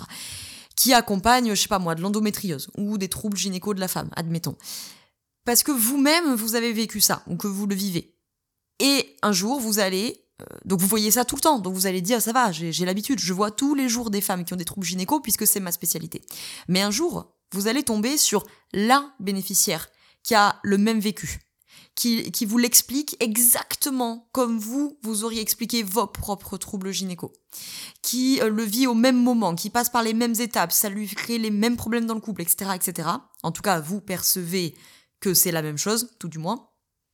Qui 0.76 0.94
accompagnent, 0.94 1.56
je 1.56 1.62
sais 1.62 1.68
pas 1.68 1.80
moi, 1.80 1.96
de 1.96 2.02
l'endométriose 2.02 2.70
ou 2.78 2.98
des 2.98 3.08
troubles 3.08 3.38
gynéco 3.38 3.74
de 3.74 3.80
la 3.80 3.88
femme, 3.88 4.10
admettons. 4.16 4.56
Parce 5.46 5.64
que 5.64 5.72
vous-même, 5.72 6.36
vous 6.36 6.56
avez 6.56 6.74
vécu 6.74 7.00
ça, 7.00 7.24
ou 7.28 7.38
que 7.38 7.48
vous 7.48 7.68
le 7.68 7.76
vivez. 7.76 8.14
Et 8.80 9.16
un 9.24 9.32
jour, 9.32 9.60
vous 9.60 9.80
allez 9.80 10.27
donc 10.66 10.82
vous 10.82 10.88
voyez 10.88 11.12
ça 11.12 11.26
tout 11.26 11.36
le 11.36 11.42
temps, 11.42 11.60
donc 11.60 11.74
vous 11.74 11.88
allez 11.88 12.02
dire 12.02 12.22
ça 12.22 12.32
va, 12.32 12.52
j'ai 12.52 12.86
l'habitude, 12.86 13.20
je 13.20 13.34
vois 13.34 13.52
tous 13.52 13.74
les 13.74 13.90
jours 13.90 14.10
des 14.10 14.22
femmes 14.22 14.46
qui 14.46 14.54
ont 14.54 14.58
des 14.58 14.66
troubles 14.66 14.86
gynéco 14.86 15.20
puisque 15.20 15.48
c'est 15.48 15.60
ma 15.60 15.72
spécialité. 15.72 16.22
Mais 16.68 16.82
un 16.82 16.92
jour, 16.92 17.34
vous 17.52 17.68
allez 17.68 17.84
tomber 17.84 18.18
sur 18.18 18.46
la 18.74 19.12
bénéficiaire 19.20 19.90
qui 20.24 20.36
a 20.36 20.60
le 20.64 20.78
même 20.78 21.00
vécu, 21.00 21.40
qui, 21.96 22.32
qui 22.32 22.46
vous 22.46 22.58
l'explique 22.58 23.16
exactement 23.20 24.30
comme 24.32 24.60
vous, 24.60 25.00
vous 25.02 25.24
auriez 25.24 25.42
expliqué 25.42 25.82
vos 25.82 26.06
propres 26.06 26.58
troubles 26.58 26.92
gynéco, 26.92 27.34
qui 28.02 28.40
euh, 28.42 28.50
le 28.50 28.64
vit 28.64 28.88
au 28.88 28.94
même 28.94 29.22
moment, 29.22 29.56
qui 29.56 29.70
passe 29.70 29.90
par 29.90 30.04
les 30.04 30.14
mêmes 30.14 30.36
étapes, 30.40 30.72
ça 30.72 30.90
lui 30.90 31.08
crée 31.08 31.40
les 31.40 31.50
mêmes 31.50 31.78
problèmes 31.78 32.06
dans 32.06 32.14
le 32.14 32.22
couple, 32.22 32.42
etc., 32.42 32.72
etc. 32.76 33.10
En 33.42 33.52
tout 33.52 33.62
cas, 33.62 33.80
vous 33.80 34.02
percevez 34.02 34.76
que 35.20 35.34
c'est 35.34 35.52
la 35.52 35.62
même 35.62 35.78
chose, 35.78 36.12
tout 36.20 36.28
du 36.28 36.38
moins. 36.38 36.70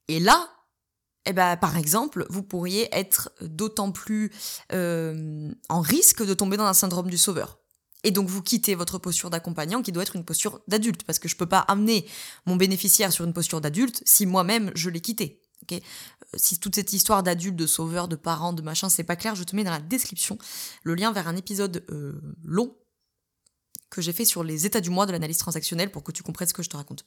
Et 0.10 0.20
là, 0.20 0.50
eh 1.26 1.34
ben, 1.34 1.56
par 1.58 1.78
exemple, 1.78 2.26
vous 2.30 2.44
pourriez 2.44 2.90
être 2.92 3.32
d'autant 3.42 3.92
plus 3.92 4.32
euh, 4.74 5.52
en 5.70 5.82
risque 5.82 6.26
de 6.26 6.34
tomber 6.34 6.58
dans 6.58 6.66
un 6.66 6.74
syndrome 6.74 7.10
du 7.10 7.18
sauveur. 7.18 7.60
Et 8.04 8.12
donc 8.12 8.28
vous 8.28 8.42
quittez 8.42 8.76
votre 8.76 8.98
posture 8.98 9.30
d'accompagnant 9.30 9.82
qui 9.82 9.94
doit 9.94 10.04
être 10.04 10.18
une 10.18 10.26
posture 10.26 10.62
d'adulte, 10.68 11.04
parce 11.04 11.20
que 11.20 11.30
je 11.30 11.38
peux 11.38 11.46
pas 11.46 11.60
amener 11.60 12.06
mon 12.46 12.58
bénéficiaire 12.58 13.14
sur 13.14 13.24
une 13.24 13.34
posture 13.34 13.62
d'adulte 13.62 14.02
si 14.06 14.26
moi-même 14.26 14.72
je 14.76 14.90
l'ai 14.90 15.00
quitté. 15.00 15.42
Okay 15.64 15.82
euh, 16.34 16.38
si 16.38 16.60
toute 16.60 16.76
cette 16.76 16.92
histoire 16.92 17.24
d'adulte, 17.24 17.56
de 17.56 17.66
sauveur, 17.66 18.10
de 18.10 18.18
parents, 18.18 18.52
de 18.52 18.62
machin, 18.62 18.90
c'est 18.90 19.06
pas 19.06 19.16
clair, 19.16 19.36
je 19.36 19.44
te 19.44 19.56
mets 19.56 19.64
dans 19.64 19.72
la 19.72 19.80
description 19.80 20.38
le 20.84 20.96
lien 20.96 21.14
vers 21.14 21.30
un 21.30 21.38
épisode 21.38 21.86
euh, 21.90 22.20
long 22.44 22.76
que 23.90 24.02
j'ai 24.02 24.12
fait 24.12 24.26
sur 24.26 24.44
les 24.44 24.66
états 24.66 24.82
du 24.82 24.90
mois 24.90 25.06
de 25.06 25.12
l'analyse 25.12 25.38
transactionnelle 25.38 25.92
pour 25.92 26.04
que 26.04 26.12
tu 26.12 26.24
comprennes 26.24 26.50
ce 26.50 26.54
que 26.54 26.64
je 26.64 26.70
te 26.70 26.76
raconte. 26.76 27.06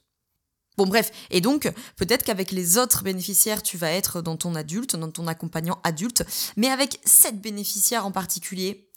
Bon 0.77 0.85
bref, 0.85 1.11
et 1.31 1.41
donc 1.41 1.71
peut-être 1.95 2.23
qu'avec 2.23 2.51
les 2.51 2.77
autres 2.77 3.03
bénéficiaires, 3.03 3.63
tu 3.63 3.77
vas 3.77 3.91
être 3.91 4.21
dans 4.21 4.37
ton 4.37 4.53
adulte, 4.53 4.95
dans 4.95 5.09
ton 5.09 5.25
accompagnant 5.25 5.79
adulte, 5.83 6.23
mais 6.55 6.67
avec 6.67 6.99
cette 7.03 7.41
bénéficiaire 7.41 8.05
en 8.05 8.11
particulier, 8.11 8.91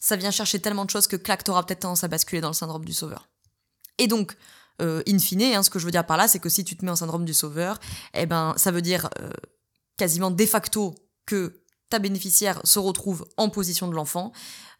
ça 0.00 0.16
vient 0.16 0.32
chercher 0.32 0.58
tellement 0.58 0.84
de 0.84 0.90
choses 0.90 1.06
que 1.06 1.16
clac, 1.16 1.44
t'auras 1.44 1.62
peut-être 1.62 1.80
tendance 1.80 2.02
à 2.02 2.08
basculer 2.08 2.40
dans 2.40 2.48
le 2.48 2.54
syndrome 2.54 2.84
du 2.84 2.92
sauveur. 2.92 3.28
Et 3.98 4.08
donc, 4.08 4.36
euh, 4.82 5.02
in 5.06 5.18
fine, 5.18 5.42
hein, 5.42 5.62
ce 5.62 5.70
que 5.70 5.78
je 5.78 5.84
veux 5.84 5.90
dire 5.90 6.06
par 6.06 6.16
là, 6.16 6.26
c'est 6.26 6.40
que 6.40 6.48
si 6.48 6.64
tu 6.64 6.76
te 6.76 6.84
mets 6.84 6.90
en 6.90 6.96
syndrome 6.96 7.24
du 7.24 7.34
sauveur, 7.34 7.78
eh 8.14 8.26
ben, 8.26 8.54
ça 8.56 8.70
veut 8.72 8.82
dire 8.82 9.08
euh, 9.20 9.30
quasiment 9.96 10.30
de 10.30 10.46
facto 10.46 10.94
que 11.26 11.62
ta 11.90 11.98
bénéficiaire 11.98 12.60
se 12.64 12.78
retrouve 12.78 13.26
en 13.36 13.50
position 13.50 13.88
de 13.88 13.94
l'enfant, 13.94 14.32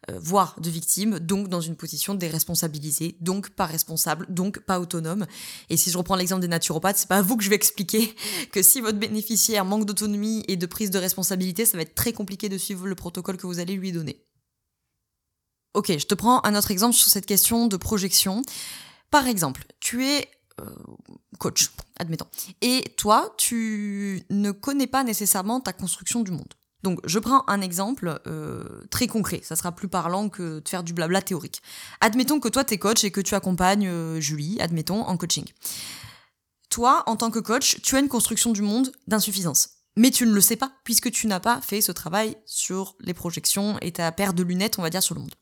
euh, 0.09 0.17
voire 0.19 0.55
de 0.59 0.69
victime, 0.69 1.19
donc 1.19 1.47
dans 1.47 1.61
une 1.61 1.75
position 1.75 2.15
déresponsabilisée, 2.15 3.17
donc 3.19 3.51
pas 3.51 3.67
responsable, 3.67 4.25
donc 4.29 4.61
pas 4.61 4.79
autonome. 4.79 5.27
Et 5.69 5.77
si 5.77 5.91
je 5.91 5.97
reprends 5.97 6.15
l'exemple 6.15 6.41
des 6.41 6.47
naturopathes, 6.47 6.97
c'est 6.97 7.07
pas 7.07 7.17
à 7.17 7.21
vous 7.21 7.37
que 7.37 7.43
je 7.43 7.49
vais 7.49 7.55
expliquer 7.55 8.15
que 8.51 8.63
si 8.63 8.81
votre 8.81 8.97
bénéficiaire 8.97 9.65
manque 9.65 9.85
d'autonomie 9.85 10.43
et 10.47 10.55
de 10.55 10.65
prise 10.65 10.89
de 10.89 10.97
responsabilité, 10.97 11.65
ça 11.65 11.77
va 11.77 11.83
être 11.83 11.93
très 11.93 12.13
compliqué 12.13 12.49
de 12.49 12.57
suivre 12.57 12.87
le 12.87 12.95
protocole 12.95 13.37
que 13.37 13.45
vous 13.45 13.59
allez 13.59 13.75
lui 13.75 13.91
donner. 13.91 14.25
Ok, 15.73 15.95
je 15.97 16.05
te 16.05 16.15
prends 16.15 16.43
un 16.45 16.55
autre 16.55 16.71
exemple 16.71 16.95
sur 16.95 17.09
cette 17.09 17.25
question 17.25 17.67
de 17.67 17.77
projection. 17.77 18.41
Par 19.09 19.27
exemple, 19.27 19.65
tu 19.79 20.05
es 20.05 20.27
euh, 20.59 20.65
coach, 21.37 21.69
admettons, 21.97 22.27
et 22.61 22.83
toi, 22.97 23.33
tu 23.37 24.23
ne 24.29 24.51
connais 24.51 24.87
pas 24.87 25.03
nécessairement 25.03 25.59
ta 25.59 25.73
construction 25.73 26.21
du 26.21 26.31
monde. 26.31 26.53
Donc, 26.83 26.99
je 27.05 27.19
prends 27.19 27.43
un 27.47 27.61
exemple 27.61 28.19
euh, 28.27 28.81
très 28.89 29.07
concret. 29.07 29.41
Ça 29.43 29.55
sera 29.55 29.71
plus 29.71 29.87
parlant 29.87 30.29
que 30.29 30.59
de 30.59 30.69
faire 30.69 30.83
du 30.83 30.93
blabla 30.93 31.21
théorique. 31.21 31.61
Admettons 31.99 32.39
que 32.39 32.49
toi, 32.49 32.63
tu 32.63 32.73
es 32.73 32.77
coach 32.77 33.03
et 33.03 33.11
que 33.11 33.21
tu 33.21 33.35
accompagnes 33.35 33.87
euh, 33.87 34.19
Julie, 34.19 34.59
admettons, 34.59 35.01
en 35.01 35.17
coaching. 35.17 35.45
Toi, 36.69 37.03
en 37.05 37.17
tant 37.17 37.29
que 37.29 37.39
coach, 37.39 37.81
tu 37.81 37.95
as 37.95 37.99
une 37.99 38.07
construction 38.07 38.51
du 38.51 38.61
monde 38.61 38.91
d'insuffisance. 39.07 39.69
Mais 39.97 40.09
tu 40.09 40.25
ne 40.25 40.31
le 40.31 40.41
sais 40.41 40.55
pas, 40.55 40.71
puisque 40.83 41.11
tu 41.11 41.27
n'as 41.27 41.41
pas 41.41 41.59
fait 41.61 41.81
ce 41.81 41.91
travail 41.91 42.37
sur 42.45 42.95
les 43.01 43.13
projections 43.13 43.77
et 43.81 43.91
ta 43.91 44.11
paire 44.11 44.33
de 44.33 44.41
lunettes, 44.41 44.79
on 44.79 44.81
va 44.81 44.89
dire, 44.89 45.03
sur 45.03 45.15
le 45.15 45.21
monde. 45.21 45.35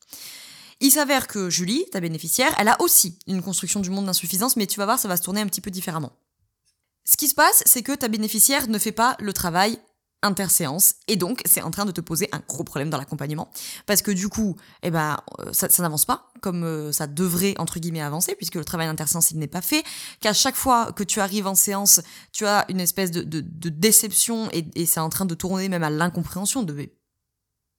Il 0.80 0.90
s'avère 0.90 1.28
que 1.28 1.50
Julie, 1.50 1.84
ta 1.92 2.00
bénéficiaire, 2.00 2.54
elle 2.58 2.68
a 2.68 2.80
aussi 2.80 3.18
une 3.26 3.42
construction 3.42 3.80
du 3.80 3.90
monde 3.90 4.06
d'insuffisance, 4.06 4.56
mais 4.56 4.66
tu 4.66 4.78
vas 4.78 4.86
voir, 4.86 4.98
ça 4.98 5.08
va 5.08 5.16
se 5.16 5.22
tourner 5.22 5.40
un 5.40 5.46
petit 5.46 5.60
peu 5.60 5.70
différemment. 5.70 6.12
Ce 7.04 7.16
qui 7.16 7.28
se 7.28 7.34
passe, 7.34 7.62
c'est 7.66 7.82
que 7.82 7.92
ta 7.92 8.08
bénéficiaire 8.08 8.66
ne 8.68 8.78
fait 8.78 8.92
pas 8.92 9.16
le 9.20 9.32
travail 9.32 9.78
interséance 10.22 10.96
et 11.08 11.16
donc 11.16 11.40
c'est 11.46 11.62
en 11.62 11.70
train 11.70 11.84
de 11.84 11.92
te 11.92 12.00
poser 12.00 12.28
un 12.32 12.40
gros 12.46 12.64
problème 12.64 12.90
dans 12.90 12.98
l'accompagnement 12.98 13.50
parce 13.86 14.02
que 14.02 14.10
du 14.10 14.28
coup 14.28 14.56
eh 14.82 14.90
ben 14.90 15.18
euh, 15.38 15.52
ça, 15.52 15.68
n'avance 15.78 16.04
pas 16.04 16.30
comme 16.42 16.64
euh, 16.64 16.92
ça 16.92 17.06
devrait 17.06 17.54
entre 17.58 17.80
guillemets 17.80 18.02
avancer 18.02 18.34
puisque 18.34 18.56
le 18.56 18.64
travail 18.64 18.86
interséance 18.86 19.30
il 19.30 19.38
n'est 19.38 19.46
pas 19.46 19.62
fait 19.62 19.82
qu'à 20.20 20.34
chaque 20.34 20.56
fois 20.56 20.92
que 20.92 21.04
tu 21.04 21.20
arrives 21.20 21.46
en 21.46 21.54
séance 21.54 22.02
tu 22.32 22.46
as 22.46 22.66
une 22.68 22.80
espèce 22.80 23.10
de, 23.10 23.40
déception 23.70 24.50
et, 24.52 24.66
et 24.74 24.86
c'est 24.86 25.00
en 25.00 25.08
train 25.08 25.24
de 25.24 25.34
tourner 25.34 25.68
même 25.68 25.82
à 25.82 25.90
l'incompréhension 25.90 26.62
de 26.62 26.90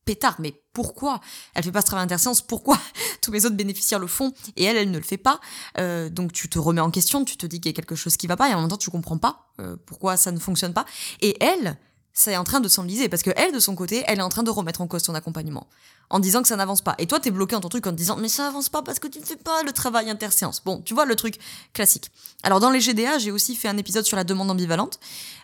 pétard 0.05 0.37
mais 0.39 0.63
pourquoi 0.73 1.21
elle 1.53 1.63
fait 1.63 1.71
pas 1.71 1.81
ce 1.81 1.85
travail 1.85 2.05
interséance 2.05 2.41
pourquoi 2.41 2.79
tous 3.21 3.31
mes 3.31 3.45
autres 3.45 3.55
bénéficiaires 3.55 3.99
le 3.99 4.07
font 4.07 4.33
et 4.55 4.63
elle 4.63 4.77
elle 4.77 4.89
ne 4.89 4.97
le 4.97 5.03
fait 5.03 5.17
pas 5.17 5.39
euh, 5.77 6.09
donc 6.09 6.33
tu 6.33 6.49
te 6.49 6.57
remets 6.57 6.81
en 6.81 6.89
question 6.89 7.23
tu 7.23 7.37
te 7.37 7.45
dis 7.45 7.61
qu'il 7.61 7.69
y 7.69 7.73
a 7.73 7.75
quelque 7.75 7.95
chose 7.95 8.17
qui 8.17 8.25
va 8.25 8.35
pas 8.35 8.49
et 8.49 8.55
en 8.55 8.61
même 8.61 8.69
temps 8.69 8.77
tu 8.77 8.89
comprends 8.89 9.19
pas 9.19 9.47
pourquoi 9.85 10.17
ça 10.17 10.31
ne 10.31 10.39
fonctionne 10.39 10.73
pas 10.73 10.85
et 11.21 11.37
elle 11.39 11.77
c'est 12.13 12.35
en 12.37 12.43
train 12.43 12.59
de 12.59 12.67
s'enliser 12.67 13.09
parce 13.09 13.23
que 13.23 13.31
elle 13.35 13.53
de 13.53 13.59
son 13.59 13.75
côté 13.75 14.03
elle 14.07 14.19
est 14.19 14.23
en 14.23 14.29
train 14.29 14.43
de 14.43 14.49
remettre 14.49 14.81
en 14.81 14.87
cause 14.87 15.03
son 15.03 15.15
accompagnement. 15.15 15.67
En 16.09 16.19
disant 16.19 16.41
que 16.41 16.49
ça 16.49 16.57
n'avance 16.57 16.81
pas. 16.81 16.95
Et 16.97 17.07
toi 17.07 17.19
t'es 17.19 17.31
bloqué 17.31 17.55
dans 17.55 17.61
ton 17.61 17.69
truc 17.69 17.87
en 17.87 17.91
te 17.91 17.95
disant 17.95 18.17
mais 18.17 18.27
ça 18.27 18.43
n'avance 18.43 18.69
pas 18.69 18.81
parce 18.81 18.99
que 18.99 19.07
tu 19.07 19.19
ne 19.19 19.25
fais 19.25 19.37
pas 19.37 19.63
le 19.63 19.71
travail 19.71 20.09
interséance. 20.09 20.61
Bon 20.63 20.81
tu 20.81 20.93
vois 20.93 21.05
le 21.05 21.15
truc 21.15 21.39
classique. 21.73 22.11
Alors 22.43 22.59
dans 22.59 22.69
les 22.69 22.81
GDA 22.81 23.17
j'ai 23.17 23.31
aussi 23.31 23.55
fait 23.55 23.67
un 23.67 23.77
épisode 23.77 24.05
sur 24.05 24.17
la 24.17 24.23
demande 24.23 24.51
ambivalente. 24.51 24.99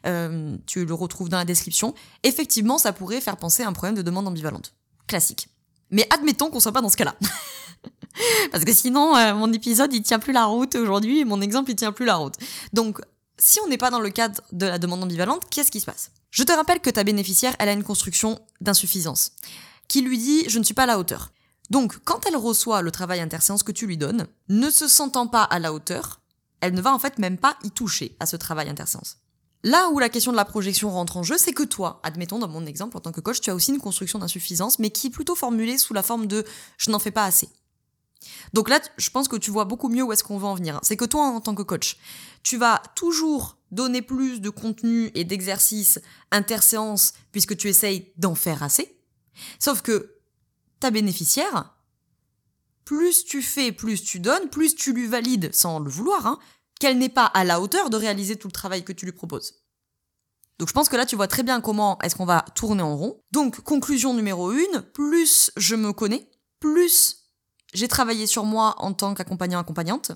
Euh, 0.05 0.57
tu 0.65 0.85
le 0.85 0.93
retrouves 0.93 1.29
dans 1.29 1.37
la 1.37 1.45
description. 1.45 1.93
Effectivement 2.23 2.77
ça 2.77 2.91
pourrait 2.91 3.21
faire 3.21 3.37
penser 3.37 3.63
à 3.63 3.67
un 3.67 3.73
problème 3.73 3.95
de 3.95 4.01
demande 4.01 4.27
ambivalente. 4.27 4.73
Classique. 5.07 5.47
Mais 5.89 6.07
admettons 6.13 6.49
qu'on 6.49 6.59
soit 6.59 6.73
pas 6.73 6.81
dans 6.81 6.89
ce 6.89 6.97
cas-là. 6.97 7.15
Parce 8.51 8.65
que 8.65 8.73
sinon 8.73 9.15
euh, 9.15 9.33
mon 9.35 9.53
épisode 9.53 9.93
il 9.93 10.01
tient 10.01 10.19
plus 10.19 10.33
la 10.33 10.45
route 10.45 10.75
aujourd'hui 10.75 11.23
mon 11.23 11.39
exemple 11.39 11.71
il 11.71 11.75
tient 11.75 11.93
plus 11.93 12.05
la 12.05 12.15
route. 12.15 12.35
Donc 12.73 12.99
si 13.37 13.59
on 13.61 13.67
n'est 13.67 13.77
pas 13.77 13.91
dans 13.91 13.99
le 13.99 14.09
cadre 14.09 14.41
de 14.51 14.65
la 14.65 14.79
demande 14.79 15.03
ambivalente, 15.03 15.43
qu'est-ce 15.49 15.71
qui 15.71 15.79
se 15.79 15.85
passe? 15.85 16.11
Je 16.31 16.43
te 16.43 16.51
rappelle 16.51 16.79
que 16.79 16.89
ta 16.89 17.03
bénéficiaire, 17.03 17.55
elle 17.59 17.69
a 17.69 17.73
une 17.73 17.83
construction 17.83 18.39
d'insuffisance, 18.61 19.31
qui 19.87 20.01
lui 20.01 20.17
dit 20.17 20.45
je 20.47 20.59
ne 20.59 20.63
suis 20.63 20.73
pas 20.73 20.83
à 20.83 20.87
la 20.87 20.99
hauteur. 20.99 21.31
Donc, 21.69 21.99
quand 22.05 22.25
elle 22.25 22.37
reçoit 22.37 22.81
le 22.81 22.91
travail 22.91 23.19
interséance 23.19 23.63
que 23.63 23.71
tu 23.71 23.87
lui 23.87 23.97
donnes, 23.97 24.27
ne 24.49 24.69
se 24.69 24.87
sentant 24.87 25.27
pas 25.27 25.43
à 25.43 25.59
la 25.59 25.73
hauteur, 25.73 26.21
elle 26.61 26.73
ne 26.73 26.81
va 26.81 26.93
en 26.93 26.99
fait 26.99 27.19
même 27.19 27.37
pas 27.37 27.57
y 27.63 27.71
toucher 27.71 28.15
à 28.19 28.25
ce 28.25 28.35
travail 28.35 28.69
interséance. 28.69 29.17
Là 29.63 29.89
où 29.89 29.99
la 29.99 30.09
question 30.09 30.31
de 30.31 30.37
la 30.37 30.45
projection 30.45 30.89
rentre 30.89 31.17
en 31.17 31.23
jeu, 31.23 31.37
c'est 31.37 31.51
que 31.51 31.63
toi, 31.63 31.99
admettons 32.03 32.39
dans 32.39 32.47
mon 32.47 32.65
exemple 32.65 32.95
en 32.95 33.01
tant 33.01 33.11
que 33.11 33.21
coach, 33.21 33.41
tu 33.41 33.49
as 33.49 33.55
aussi 33.55 33.71
une 33.71 33.79
construction 33.81 34.19
d'insuffisance, 34.19 34.79
mais 34.79 34.91
qui 34.91 35.07
est 35.07 35.11
plutôt 35.11 35.35
formulée 35.35 35.77
sous 35.77 35.93
la 35.93 36.03
forme 36.03 36.27
de 36.27 36.45
je 36.77 36.89
n'en 36.91 36.99
fais 36.99 37.11
pas 37.11 37.25
assez. 37.25 37.49
Donc 38.53 38.69
là, 38.69 38.79
je 38.97 39.09
pense 39.09 39.27
que 39.27 39.35
tu 39.35 39.51
vois 39.51 39.65
beaucoup 39.65 39.89
mieux 39.89 40.03
où 40.03 40.11
est-ce 40.11 40.23
qu'on 40.23 40.37
va 40.37 40.47
en 40.47 40.55
venir. 40.55 40.79
C'est 40.83 40.97
que 40.97 41.05
toi, 41.05 41.25
en 41.27 41.41
tant 41.41 41.55
que 41.55 41.63
coach, 41.63 41.97
tu 42.43 42.57
vas 42.57 42.81
toujours 42.95 43.57
donner 43.71 44.01
plus 44.01 44.41
de 44.41 44.49
contenu 44.49 45.11
et 45.15 45.23
d'exercices 45.23 45.99
interséance 46.31 47.13
puisque 47.31 47.57
tu 47.57 47.67
essayes 47.67 48.11
d'en 48.17 48.35
faire 48.35 48.63
assez. 48.63 48.97
Sauf 49.59 49.81
que 49.81 50.15
ta 50.79 50.91
bénéficiaire, 50.91 51.75
plus 52.85 53.25
tu 53.25 53.41
fais, 53.41 53.71
plus 53.71 54.03
tu 54.03 54.19
donnes, 54.19 54.49
plus 54.49 54.75
tu 54.75 54.93
lui 54.93 55.07
valides, 55.07 55.53
sans 55.53 55.79
le 55.79 55.89
vouloir, 55.89 56.25
hein, 56.25 56.39
qu'elle 56.79 56.97
n'est 56.97 57.09
pas 57.09 57.25
à 57.25 57.43
la 57.43 57.59
hauteur 57.59 57.89
de 57.89 57.97
réaliser 57.97 58.37
tout 58.37 58.47
le 58.47 58.53
travail 58.53 58.83
que 58.83 58.93
tu 58.93 59.05
lui 59.05 59.11
proposes. 59.11 59.55
Donc 60.59 60.69
je 60.69 60.73
pense 60.73 60.89
que 60.89 60.95
là 60.95 61.05
tu 61.05 61.15
vois 61.15 61.27
très 61.27 61.43
bien 61.43 61.61
comment 61.61 61.99
est-ce 61.99 62.15
qu'on 62.15 62.25
va 62.25 62.45
tourner 62.55 62.81
en 62.81 62.95
rond. 62.95 63.21
Donc 63.31 63.61
conclusion 63.61 64.13
numéro 64.13 64.51
une, 64.51 64.81
plus 64.93 65.51
je 65.55 65.75
me 65.75 65.93
connais, 65.93 66.29
plus 66.59 67.16
j'ai 67.77 67.87
travaillé 67.87 68.25
sur 68.25 68.43
moi 68.43 68.75
en 68.79 68.91
tant 68.91 69.13
qu'accompagnant-accompagnante, 69.13 70.11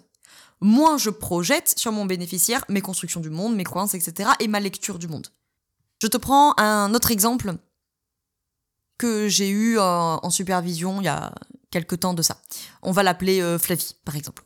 moins 0.61 0.97
je 0.97 1.11
projette 1.11 1.73
sur 1.77 1.91
mon 1.91 2.05
bénéficiaire 2.05 2.65
mes 2.69 2.81
constructions 2.81 3.21
du 3.21 3.29
monde, 3.29 3.55
mes 3.55 3.63
croyances, 3.63 3.93
etc. 3.93 4.31
et 4.39 4.47
ma 4.47 4.59
lecture 4.59 4.97
du 4.97 5.07
monde. 5.07 5.27
Je 6.01 6.07
te 6.07 6.17
prends 6.17 6.57
un 6.57 6.93
autre 6.95 7.11
exemple 7.11 7.53
que 8.97 9.27
j'ai 9.27 9.49
eu 9.49 9.77
en 9.79 10.29
supervision 10.29 11.01
il 11.01 11.05
y 11.05 11.07
a 11.07 11.33
quelque 11.71 11.95
temps 11.95 12.13
de 12.13 12.21
ça. 12.21 12.37
On 12.83 12.91
va 12.91 13.01
l'appeler 13.01 13.41
euh, 13.41 13.57
Flavie, 13.57 13.95
par 14.05 14.15
exemple. 14.15 14.43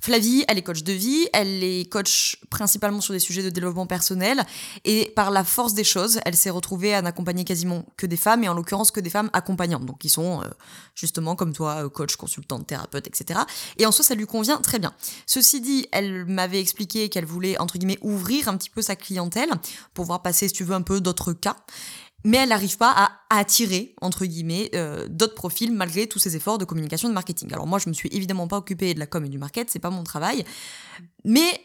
Flavie, 0.00 0.44
elle 0.46 0.58
est 0.58 0.62
coach 0.62 0.82
de 0.82 0.92
vie, 0.92 1.26
elle 1.32 1.64
est 1.64 1.90
coach 1.90 2.38
principalement 2.50 3.00
sur 3.00 3.14
des 3.14 3.18
sujets 3.18 3.42
de 3.42 3.50
développement 3.50 3.86
personnel, 3.86 4.44
et 4.84 5.12
par 5.16 5.30
la 5.30 5.42
force 5.42 5.74
des 5.74 5.84
choses, 5.84 6.20
elle 6.24 6.36
s'est 6.36 6.50
retrouvée 6.50 6.94
à 6.94 7.02
n'accompagner 7.02 7.44
quasiment 7.44 7.86
que 7.96 8.06
des 8.06 8.16
femmes, 8.16 8.44
et 8.44 8.48
en 8.48 8.54
l'occurrence 8.54 8.90
que 8.90 9.00
des 9.00 9.10
femmes 9.10 9.30
accompagnantes, 9.32 9.86
donc 9.86 9.98
qui 9.98 10.10
sont 10.10 10.42
euh, 10.42 10.48
justement 10.94 11.34
comme 11.34 11.52
toi, 11.52 11.84
euh, 11.84 11.88
coach, 11.88 12.16
consultante, 12.16 12.66
thérapeute, 12.66 13.06
etc. 13.06 13.40
Et 13.78 13.86
en 13.86 13.92
soi, 13.92 14.04
ça 14.04 14.14
lui 14.14 14.26
convient 14.26 14.58
très 14.58 14.78
bien. 14.78 14.92
Ceci 15.26 15.60
dit, 15.60 15.86
elle 15.92 16.26
m'avait 16.26 16.60
expliqué 16.60 17.08
qu'elle 17.08 17.24
voulait, 17.24 17.58
entre 17.58 17.78
guillemets, 17.78 17.98
ouvrir 18.02 18.48
un 18.48 18.56
petit 18.56 18.70
peu 18.70 18.82
sa 18.82 18.96
clientèle, 18.96 19.48
pour 19.94 20.04
pouvoir 20.04 20.22
passer, 20.22 20.48
si 20.48 20.54
tu 20.54 20.64
veux, 20.64 20.74
un 20.74 20.82
peu 20.82 21.00
d'autres 21.00 21.32
cas 21.32 21.56
mais 22.26 22.38
elle 22.38 22.48
n'arrive 22.48 22.76
pas 22.76 22.90
à 22.90 23.38
attirer, 23.38 23.94
entre 24.00 24.26
guillemets, 24.26 24.68
euh, 24.74 25.06
d'autres 25.08 25.36
profils 25.36 25.72
malgré 25.72 26.08
tous 26.08 26.18
ses 26.18 26.34
efforts 26.34 26.58
de 26.58 26.64
communication 26.64 27.08
et 27.08 27.12
de 27.12 27.14
marketing. 27.14 27.52
Alors 27.52 27.68
moi, 27.68 27.78
je 27.78 27.88
me 27.88 27.94
suis 27.94 28.08
évidemment 28.10 28.48
pas 28.48 28.56
occupée 28.56 28.94
de 28.94 28.98
la 28.98 29.06
com 29.06 29.24
et 29.24 29.28
du 29.28 29.38
market, 29.38 29.70
c'est 29.70 29.78
pas 29.78 29.90
mon 29.90 30.02
travail, 30.02 30.44
mais 31.24 31.60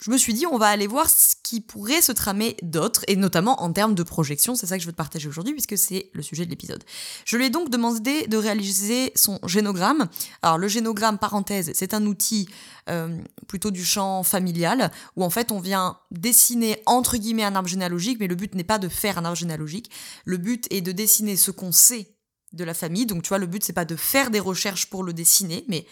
je 0.00 0.10
me 0.10 0.16
suis 0.16 0.32
dit, 0.32 0.46
on 0.46 0.56
va 0.56 0.68
aller 0.68 0.86
voir 0.86 1.10
ce 1.10 1.34
qui 1.42 1.60
pourrait 1.60 2.00
se 2.00 2.12
tramer 2.12 2.56
d'autres, 2.62 3.04
et 3.06 3.16
notamment 3.16 3.62
en 3.62 3.72
termes 3.72 3.94
de 3.94 4.02
projection, 4.02 4.54
c'est 4.54 4.66
ça 4.66 4.76
que 4.76 4.82
je 4.82 4.86
veux 4.86 4.92
te 4.92 4.96
partager 4.96 5.28
aujourd'hui, 5.28 5.52
puisque 5.52 5.76
c'est 5.76 6.10
le 6.14 6.22
sujet 6.22 6.46
de 6.46 6.50
l'épisode. 6.50 6.82
Je 7.26 7.36
lui 7.36 7.46
ai 7.46 7.50
donc 7.50 7.68
demandé 7.68 8.26
de 8.26 8.36
réaliser 8.38 9.12
son 9.14 9.38
génogramme. 9.46 10.08
Alors 10.40 10.56
le 10.56 10.68
génogramme, 10.68 11.18
parenthèse, 11.18 11.72
c'est 11.74 11.92
un 11.92 12.06
outil 12.06 12.48
euh, 12.88 13.20
plutôt 13.46 13.70
du 13.70 13.84
champ 13.84 14.22
familial, 14.22 14.90
où 15.16 15.24
en 15.24 15.30
fait 15.30 15.52
on 15.52 15.60
vient 15.60 15.98
dessiner 16.10 16.82
entre 16.86 17.18
guillemets 17.18 17.44
un 17.44 17.54
arbre 17.54 17.68
généalogique, 17.68 18.18
mais 18.20 18.26
le 18.26 18.36
but 18.36 18.54
n'est 18.54 18.64
pas 18.64 18.78
de 18.78 18.88
faire 18.88 19.18
un 19.18 19.24
arbre 19.26 19.36
généalogique, 19.36 19.90
le 20.24 20.38
but 20.38 20.66
est 20.70 20.80
de 20.80 20.92
dessiner 20.92 21.36
ce 21.36 21.50
qu'on 21.50 21.72
sait 21.72 22.16
de 22.52 22.64
la 22.64 22.74
famille, 22.74 23.04
donc 23.04 23.22
tu 23.22 23.28
vois, 23.28 23.38
le 23.38 23.46
but 23.46 23.62
c'est 23.62 23.74
pas 23.74 23.84
de 23.84 23.96
faire 23.96 24.30
des 24.30 24.40
recherches 24.40 24.86
pour 24.86 25.04
le 25.04 25.12
dessiner, 25.12 25.64
mais 25.68 25.86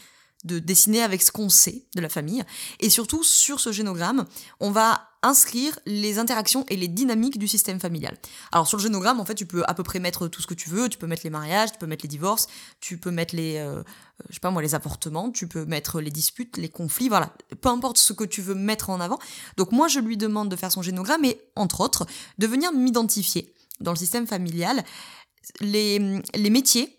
de 0.45 0.59
dessiner 0.59 1.03
avec 1.03 1.23
ce 1.23 1.33
qu'on 1.33 1.49
sait 1.49 1.87
de 1.95 2.01
la 2.01 2.09
famille. 2.09 2.45
Et 2.81 2.91
surtout, 2.91 3.25
sur 3.25 3.59
ce 3.61 3.73
génogramme, 3.73 4.25
on 4.61 4.71
va 4.71 5.09
inscrire 5.23 5.79
les 5.85 6.19
interactions 6.21 6.65
et 6.69 6.77
les 6.77 6.87
dynamiques 6.87 7.39
du 7.39 7.49
système 7.49 7.81
familial. 7.81 8.17
Alors 8.53 8.69
sur 8.69 8.79
le 8.79 8.83
génogramme, 8.83 9.19
en 9.19 9.25
fait, 9.25 9.35
tu 9.35 9.47
peux 9.47 9.65
à 9.67 9.75
peu 9.75 9.83
près 9.83 9.99
mettre 9.99 10.29
tout 10.29 10.41
ce 10.41 10.47
que 10.47 10.55
tu 10.55 10.71
veux. 10.71 10.89
Tu 10.89 10.97
peux 10.97 11.09
mettre 11.09 11.23
les 11.25 11.31
mariages, 11.31 11.73
tu 11.73 11.79
peux 11.79 11.87
mettre 11.87 12.05
les 12.05 12.09
divorces, 12.09 12.47
tu 12.81 12.99
peux 12.99 13.11
mettre 13.11 13.35
les, 13.35 13.57
euh, 13.57 13.83
je 14.29 14.35
sais 14.35 14.41
pas 14.41 14.53
moi, 14.53 14.63
les 14.63 14.77
apportements, 14.77 15.31
tu 15.31 15.49
peux 15.49 15.65
mettre 15.65 16.01
les 16.01 16.11
disputes, 16.11 16.57
les 16.57 16.69
conflits, 16.69 17.09
voilà. 17.09 17.33
Peu 17.61 17.69
importe 17.69 17.99
ce 17.99 18.13
que 18.13 18.25
tu 18.25 18.43
veux 18.43 18.55
mettre 18.55 18.91
en 18.91 19.01
avant. 19.01 19.19
Donc 19.57 19.73
moi, 19.73 19.89
je 19.89 19.99
lui 19.99 20.17
demande 20.17 20.49
de 20.49 20.57
faire 20.57 20.71
son 20.71 20.83
génogramme 20.83 21.25
et, 21.25 21.41
entre 21.57 21.81
autres, 21.81 22.07
de 22.39 22.47
venir 22.47 22.73
m'identifier 22.73 23.53
dans 23.81 23.91
le 23.91 23.99
système 23.99 24.27
familial 24.27 24.85
les, 25.61 26.23
les 26.35 26.51
métiers 26.51 26.95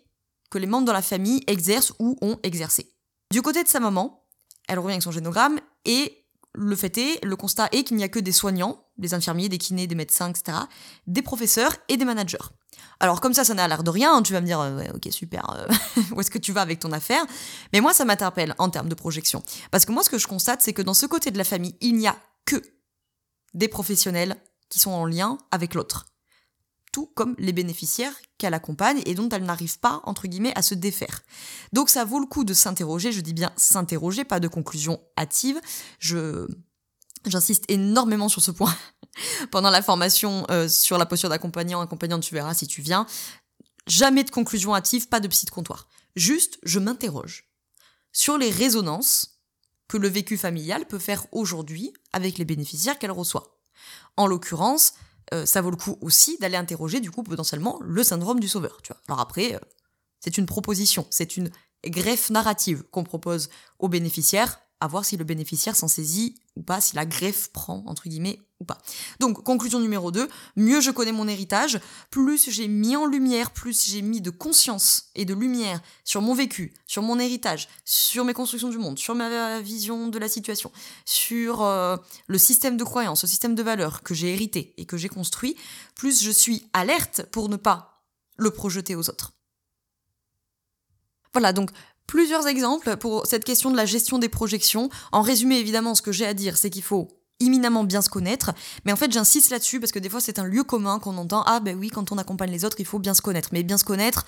que 0.50 0.58
les 0.58 0.66
membres 0.66 0.86
de 0.86 0.92
la 0.92 1.02
famille 1.02 1.42
exercent 1.46 1.94
ou 1.98 2.18
ont 2.20 2.38
exercé. 2.42 2.90
Du 3.30 3.42
côté 3.42 3.62
de 3.62 3.68
sa 3.68 3.80
maman, 3.80 4.24
elle 4.68 4.78
revient 4.78 4.94
avec 4.94 5.02
son 5.02 5.12
génogramme 5.12 5.60
et 5.84 6.26
le 6.52 6.74
fait 6.74 6.98
est, 6.98 7.24
le 7.24 7.36
constat 7.36 7.68
est 7.70 7.84
qu'il 7.84 7.96
n'y 7.96 8.02
a 8.02 8.08
que 8.08 8.18
des 8.18 8.32
soignants, 8.32 8.84
des 8.98 9.14
infirmiers, 9.14 9.48
des 9.48 9.58
kinés, 9.58 9.86
des 9.86 9.94
médecins, 9.94 10.28
etc., 10.28 10.58
des 11.06 11.22
professeurs 11.22 11.76
et 11.88 11.96
des 11.96 12.04
managers. 12.04 12.38
Alors 12.98 13.20
comme 13.20 13.34
ça, 13.34 13.44
ça 13.44 13.54
n'a 13.54 13.68
l'air 13.68 13.84
de 13.84 13.90
rien, 13.90 14.20
tu 14.22 14.32
vas 14.32 14.40
me 14.40 14.46
dire, 14.46 14.60
euh, 14.60 14.76
ouais, 14.76 14.90
ok, 14.92 15.12
super, 15.12 15.48
euh, 15.50 16.02
où 16.12 16.20
est-ce 16.20 16.30
que 16.30 16.38
tu 16.38 16.52
vas 16.52 16.62
avec 16.62 16.80
ton 16.80 16.90
affaire? 16.90 17.24
Mais 17.72 17.80
moi, 17.80 17.94
ça 17.94 18.04
m'interpelle 18.04 18.54
en 18.58 18.68
termes 18.68 18.88
de 18.88 18.94
projection. 18.94 19.42
Parce 19.70 19.84
que 19.84 19.92
moi, 19.92 20.02
ce 20.02 20.10
que 20.10 20.18
je 20.18 20.26
constate, 20.26 20.60
c'est 20.60 20.72
que 20.72 20.82
dans 20.82 20.94
ce 20.94 21.06
côté 21.06 21.30
de 21.30 21.38
la 21.38 21.44
famille, 21.44 21.76
il 21.80 21.96
n'y 21.96 22.08
a 22.08 22.16
que 22.46 22.60
des 23.54 23.68
professionnels 23.68 24.36
qui 24.68 24.80
sont 24.80 24.90
en 24.90 25.06
lien 25.06 25.38
avec 25.52 25.74
l'autre. 25.74 26.06
Tout 26.92 27.06
comme 27.14 27.36
les 27.38 27.52
bénéficiaires 27.52 28.14
qu'elle 28.38 28.54
accompagne 28.54 29.02
et 29.06 29.14
dont 29.14 29.28
elle 29.28 29.44
n'arrive 29.44 29.78
pas, 29.78 30.00
entre 30.04 30.26
guillemets, 30.26 30.52
à 30.56 30.62
se 30.62 30.74
défaire. 30.74 31.22
Donc 31.72 31.88
ça 31.88 32.04
vaut 32.04 32.18
le 32.18 32.26
coup 32.26 32.44
de 32.44 32.54
s'interroger, 32.54 33.12
je 33.12 33.20
dis 33.20 33.34
bien 33.34 33.52
s'interroger, 33.56 34.24
pas 34.24 34.40
de 34.40 34.48
conclusion 34.48 35.00
hâtive. 35.16 35.60
J'insiste 37.26 37.64
énormément 37.68 38.28
sur 38.28 38.42
ce 38.42 38.50
point 38.50 38.74
pendant 39.50 39.70
la 39.70 39.82
formation 39.82 40.46
euh, 40.50 40.68
sur 40.68 40.98
la 40.98 41.06
posture 41.06 41.28
d'accompagnant, 41.28 41.80
accompagnante, 41.80 42.22
tu 42.22 42.34
verras 42.34 42.54
si 42.54 42.66
tu 42.66 42.80
viens. 42.82 43.06
Jamais 43.86 44.24
de 44.24 44.30
conclusion 44.30 44.74
hâtive, 44.74 45.08
pas 45.08 45.20
de 45.20 45.28
psy 45.28 45.46
de 45.46 45.50
comptoir. 45.50 45.88
Juste, 46.16 46.58
je 46.62 46.78
m'interroge 46.78 47.50
sur 48.12 48.38
les 48.38 48.50
résonances 48.50 49.40
que 49.88 49.96
le 49.96 50.08
vécu 50.08 50.38
familial 50.38 50.86
peut 50.86 50.98
faire 50.98 51.26
aujourd'hui 51.32 51.92
avec 52.12 52.38
les 52.38 52.44
bénéficiaires 52.44 52.98
qu'elle 52.98 53.10
reçoit. 53.10 53.60
En 54.16 54.26
l'occurrence, 54.26 54.94
euh, 55.32 55.46
ça 55.46 55.60
vaut 55.60 55.70
le 55.70 55.76
coup 55.76 55.96
aussi 56.00 56.38
d'aller 56.38 56.56
interroger 56.56 57.00
du 57.00 57.10
coup 57.10 57.22
potentiellement 57.22 57.78
le 57.82 58.02
syndrome 58.02 58.40
du 58.40 58.48
sauveur. 58.48 58.80
Tu 58.82 58.92
vois. 58.92 59.00
Alors 59.08 59.20
après, 59.20 59.54
euh, 59.54 59.58
c'est 60.20 60.38
une 60.38 60.46
proposition, 60.46 61.06
c'est 61.10 61.36
une 61.36 61.50
greffe 61.86 62.30
narrative 62.30 62.82
qu'on 62.90 63.04
propose 63.04 63.48
aux 63.78 63.88
bénéficiaires 63.88 64.60
à 64.80 64.88
voir 64.88 65.04
si 65.04 65.16
le 65.16 65.24
bénéficiaire 65.24 65.76
s'en 65.76 65.88
saisit 65.88 66.36
ou 66.60 66.62
pas, 66.62 66.80
si 66.80 66.94
la 66.94 67.06
greffe 67.06 67.48
prend, 67.48 67.82
entre 67.86 68.06
guillemets, 68.08 68.38
ou 68.60 68.64
pas. 68.64 68.76
Donc, 69.18 69.42
conclusion 69.42 69.80
numéro 69.80 70.12
2, 70.12 70.28
mieux 70.56 70.82
je 70.82 70.90
connais 70.90 71.10
mon 71.10 71.26
héritage, 71.26 71.80
plus 72.10 72.50
j'ai 72.50 72.68
mis 72.68 72.96
en 72.96 73.06
lumière, 73.06 73.50
plus 73.50 73.86
j'ai 73.86 74.02
mis 74.02 74.20
de 74.20 74.28
conscience 74.28 75.10
et 75.14 75.24
de 75.24 75.32
lumière 75.32 75.80
sur 76.04 76.20
mon 76.20 76.34
vécu, 76.34 76.74
sur 76.86 77.02
mon 77.02 77.18
héritage, 77.18 77.68
sur 77.86 78.26
mes 78.26 78.34
constructions 78.34 78.68
du 78.68 78.76
monde, 78.76 78.98
sur 78.98 79.14
ma 79.14 79.60
vision 79.60 80.08
de 80.08 80.18
la 80.18 80.28
situation, 80.28 80.70
sur 81.06 81.62
euh, 81.62 81.96
le 82.26 82.36
système 82.36 82.76
de 82.76 82.84
croyance, 82.84 83.22
le 83.22 83.28
système 83.28 83.54
de 83.54 83.62
valeurs 83.62 84.02
que 84.02 84.12
j'ai 84.12 84.34
hérité 84.34 84.74
et 84.76 84.84
que 84.84 84.98
j'ai 84.98 85.08
construit, 85.08 85.56
plus 85.94 86.22
je 86.22 86.30
suis 86.30 86.68
alerte 86.74 87.22
pour 87.32 87.48
ne 87.48 87.56
pas 87.56 88.04
le 88.36 88.50
projeter 88.50 88.94
aux 88.94 89.08
autres. 89.08 89.32
Voilà, 91.32 91.52
donc 91.52 91.70
plusieurs 92.10 92.48
exemples 92.48 92.96
pour 92.96 93.24
cette 93.24 93.44
question 93.44 93.70
de 93.70 93.76
la 93.76 93.86
gestion 93.86 94.18
des 94.18 94.28
projections. 94.28 94.88
En 95.12 95.22
résumé, 95.22 95.58
évidemment, 95.58 95.94
ce 95.94 96.02
que 96.02 96.10
j'ai 96.10 96.26
à 96.26 96.34
dire, 96.34 96.56
c'est 96.56 96.68
qu'il 96.68 96.82
faut 96.82 97.06
éminemment 97.38 97.84
bien 97.84 98.02
se 98.02 98.10
connaître, 98.10 98.50
mais 98.84 98.92
en 98.92 98.96
fait 98.96 99.10
j'insiste 99.12 99.48
là-dessus 99.50 99.80
parce 99.80 99.92
que 99.92 99.98
des 99.98 100.10
fois 100.10 100.20
c'est 100.20 100.38
un 100.38 100.44
lieu 100.44 100.62
commun 100.62 100.98
qu'on 100.98 101.16
entend, 101.16 101.42
ah 101.46 101.60
ben 101.60 101.78
oui, 101.78 101.88
quand 101.88 102.12
on 102.12 102.18
accompagne 102.18 102.50
les 102.50 102.66
autres, 102.66 102.76
il 102.80 102.84
faut 102.84 102.98
bien 102.98 103.14
se 103.14 103.22
connaître, 103.22 103.48
mais 103.52 103.62
bien 103.62 103.78
se 103.78 103.84
connaître, 103.84 104.26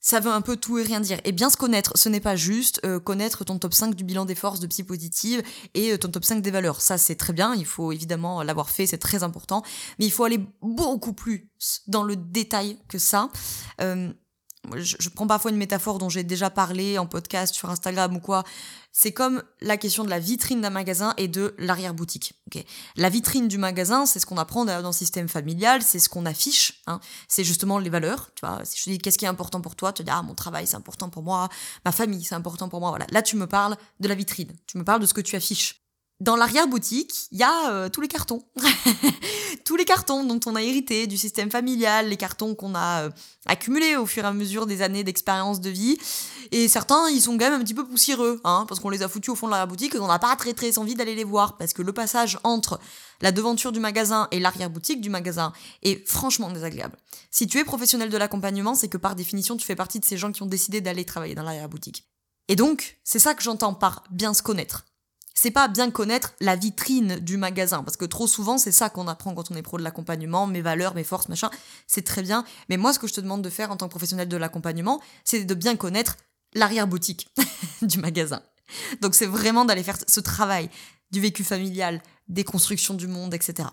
ça 0.00 0.20
veut 0.20 0.30
un 0.30 0.42
peu 0.42 0.56
tout 0.56 0.76
et 0.76 0.82
rien 0.82 1.00
dire. 1.00 1.18
Et 1.24 1.32
bien 1.32 1.48
se 1.48 1.56
connaître, 1.56 1.96
ce 1.96 2.10
n'est 2.10 2.20
pas 2.20 2.36
juste 2.36 2.80
euh, 2.84 3.00
connaître 3.00 3.44
ton 3.44 3.58
top 3.58 3.72
5 3.72 3.94
du 3.94 4.04
bilan 4.04 4.26
des 4.26 4.34
forces 4.34 4.60
de 4.60 4.66
psy 4.66 4.82
positive 4.82 5.42
et 5.72 5.92
euh, 5.92 5.96
ton 5.96 6.08
top 6.08 6.24
5 6.24 6.42
des 6.42 6.50
valeurs. 6.50 6.82
Ça, 6.82 6.98
c'est 6.98 7.14
très 7.14 7.32
bien, 7.32 7.54
il 7.54 7.64
faut 7.64 7.92
évidemment 7.92 8.42
l'avoir 8.42 8.68
fait, 8.68 8.86
c'est 8.86 8.98
très 8.98 9.22
important. 9.22 9.62
Mais 9.98 10.04
il 10.04 10.10
faut 10.10 10.24
aller 10.24 10.40
beaucoup 10.60 11.14
plus 11.14 11.48
dans 11.86 12.02
le 12.02 12.16
détail 12.16 12.76
que 12.88 12.98
ça. 12.98 13.30
Euh, 13.80 14.12
je, 14.76 15.08
prends 15.08 15.26
parfois 15.26 15.50
une 15.50 15.56
métaphore 15.56 15.98
dont 15.98 16.08
j'ai 16.08 16.24
déjà 16.24 16.50
parlé 16.50 16.98
en 16.98 17.06
podcast 17.06 17.54
sur 17.54 17.70
Instagram 17.70 18.16
ou 18.16 18.20
quoi. 18.20 18.44
C'est 18.92 19.12
comme 19.12 19.42
la 19.60 19.76
question 19.76 20.04
de 20.04 20.10
la 20.10 20.20
vitrine 20.20 20.60
d'un 20.60 20.70
magasin 20.70 21.14
et 21.16 21.26
de 21.26 21.54
l'arrière-boutique. 21.58 22.34
La 22.96 23.08
vitrine 23.08 23.48
du 23.48 23.58
magasin, 23.58 24.06
c'est 24.06 24.20
ce 24.20 24.26
qu'on 24.26 24.36
apprend 24.36 24.64
dans 24.64 24.86
le 24.86 24.92
système 24.92 25.28
familial, 25.28 25.82
c'est 25.82 25.98
ce 25.98 26.08
qu'on 26.08 26.26
affiche. 26.26 26.82
Hein. 26.86 27.00
C'est 27.26 27.42
justement 27.42 27.78
les 27.78 27.90
valeurs. 27.90 28.30
Tu 28.36 28.46
vois, 28.46 28.60
si 28.64 28.78
je 28.78 28.90
dis 28.90 28.98
qu'est-ce 28.98 29.18
qui 29.18 29.24
est 29.24 29.28
important 29.28 29.60
pour 29.60 29.74
toi, 29.74 29.92
tu 29.92 30.04
dis 30.04 30.10
ah 30.12 30.22
mon 30.22 30.34
travail 30.34 30.66
c'est 30.66 30.76
important 30.76 31.08
pour 31.08 31.22
moi, 31.22 31.48
ma 31.84 31.92
famille 31.92 32.22
c'est 32.22 32.36
important 32.36 32.68
pour 32.68 32.80
moi. 32.80 32.90
Voilà. 32.90 33.06
Là 33.10 33.22
tu 33.22 33.36
me 33.36 33.46
parles 33.46 33.76
de 34.00 34.08
la 34.08 34.14
vitrine. 34.14 34.52
Tu 34.66 34.78
me 34.78 34.84
parles 34.84 35.00
de 35.00 35.06
ce 35.06 35.14
que 35.14 35.20
tu 35.20 35.34
affiches. 35.34 35.83
Dans 36.20 36.36
l'arrière-boutique, 36.36 37.26
il 37.32 37.38
y 37.38 37.42
a 37.42 37.70
euh, 37.70 37.88
tous 37.88 38.00
les 38.00 38.06
cartons. 38.06 38.44
tous 39.64 39.74
les 39.74 39.84
cartons 39.84 40.22
dont 40.24 40.38
on 40.46 40.54
a 40.54 40.62
hérité 40.62 41.08
du 41.08 41.16
système 41.16 41.50
familial, 41.50 42.08
les 42.08 42.16
cartons 42.16 42.54
qu'on 42.54 42.76
a 42.76 43.02
euh, 43.02 43.10
accumulés 43.46 43.96
au 43.96 44.06
fur 44.06 44.22
et 44.24 44.28
à 44.28 44.32
mesure 44.32 44.66
des 44.66 44.80
années 44.80 45.02
d'expérience 45.02 45.60
de 45.60 45.70
vie. 45.70 45.98
Et 46.52 46.68
certains, 46.68 47.08
ils 47.10 47.20
sont 47.20 47.32
quand 47.32 47.50
même 47.50 47.60
un 47.60 47.64
petit 47.64 47.74
peu 47.74 47.84
poussiéreux, 47.84 48.40
hein, 48.44 48.64
parce 48.68 48.80
qu'on 48.80 48.90
les 48.90 49.02
a 49.02 49.08
foutus 49.08 49.32
au 49.32 49.34
fond 49.34 49.46
de 49.46 49.50
l'arrière-boutique 49.50 49.96
et 49.96 49.98
on 49.98 50.06
n'a 50.06 50.20
pas 50.20 50.36
très 50.36 50.54
très 50.54 50.78
envie 50.78 50.94
d'aller 50.94 51.16
les 51.16 51.24
voir, 51.24 51.56
parce 51.56 51.72
que 51.72 51.82
le 51.82 51.92
passage 51.92 52.38
entre 52.44 52.78
la 53.20 53.32
devanture 53.32 53.72
du 53.72 53.80
magasin 53.80 54.28
et 54.30 54.38
l'arrière-boutique 54.38 55.00
du 55.00 55.10
magasin 55.10 55.52
est 55.82 56.06
franchement 56.08 56.48
désagréable. 56.48 56.96
Si 57.32 57.48
tu 57.48 57.58
es 57.58 57.64
professionnel 57.64 58.08
de 58.08 58.16
l'accompagnement, 58.16 58.76
c'est 58.76 58.88
que 58.88 58.98
par 58.98 59.16
définition, 59.16 59.56
tu 59.56 59.66
fais 59.66 59.74
partie 59.74 59.98
de 59.98 60.04
ces 60.04 60.16
gens 60.16 60.30
qui 60.30 60.44
ont 60.44 60.46
décidé 60.46 60.80
d'aller 60.80 61.04
travailler 61.04 61.34
dans 61.34 61.42
l'arrière-boutique. 61.42 62.08
Et 62.46 62.54
donc, 62.54 62.98
c'est 63.02 63.18
ça 63.18 63.34
que 63.34 63.42
j'entends 63.42 63.74
par 63.74 64.04
bien 64.10 64.32
se 64.32 64.42
connaître 64.42 64.84
c'est 65.34 65.50
pas 65.50 65.68
bien 65.68 65.90
connaître 65.90 66.34
la 66.40 66.56
vitrine 66.56 67.18
du 67.18 67.36
magasin, 67.36 67.82
parce 67.82 67.96
que 67.96 68.04
trop 68.04 68.26
souvent, 68.26 68.56
c'est 68.56 68.72
ça 68.72 68.88
qu'on 68.88 69.08
apprend 69.08 69.34
quand 69.34 69.50
on 69.50 69.56
est 69.56 69.62
pro 69.62 69.78
de 69.78 69.82
l'accompagnement, 69.82 70.46
mes 70.46 70.62
valeurs, 70.62 70.94
mes 70.94 71.04
forces, 71.04 71.28
machin, 71.28 71.50
c'est 71.86 72.04
très 72.04 72.22
bien. 72.22 72.44
Mais 72.68 72.76
moi, 72.76 72.92
ce 72.92 72.98
que 72.98 73.06
je 73.06 73.14
te 73.14 73.20
demande 73.20 73.42
de 73.42 73.50
faire 73.50 73.70
en 73.70 73.76
tant 73.76 73.86
que 73.86 73.90
professionnel 73.90 74.28
de 74.28 74.36
l'accompagnement, 74.36 75.00
c'est 75.24 75.44
de 75.44 75.54
bien 75.54 75.76
connaître 75.76 76.16
l'arrière-boutique 76.54 77.28
du 77.82 77.98
magasin. 77.98 78.42
Donc 79.00 79.14
c'est 79.14 79.26
vraiment 79.26 79.64
d'aller 79.64 79.82
faire 79.82 79.98
ce 80.06 80.20
travail 80.20 80.70
du 81.10 81.20
vécu 81.20 81.44
familial, 81.44 82.02
des 82.28 82.44
constructions 82.44 82.94
du 82.94 83.06
monde, 83.06 83.34
etc. 83.34 83.68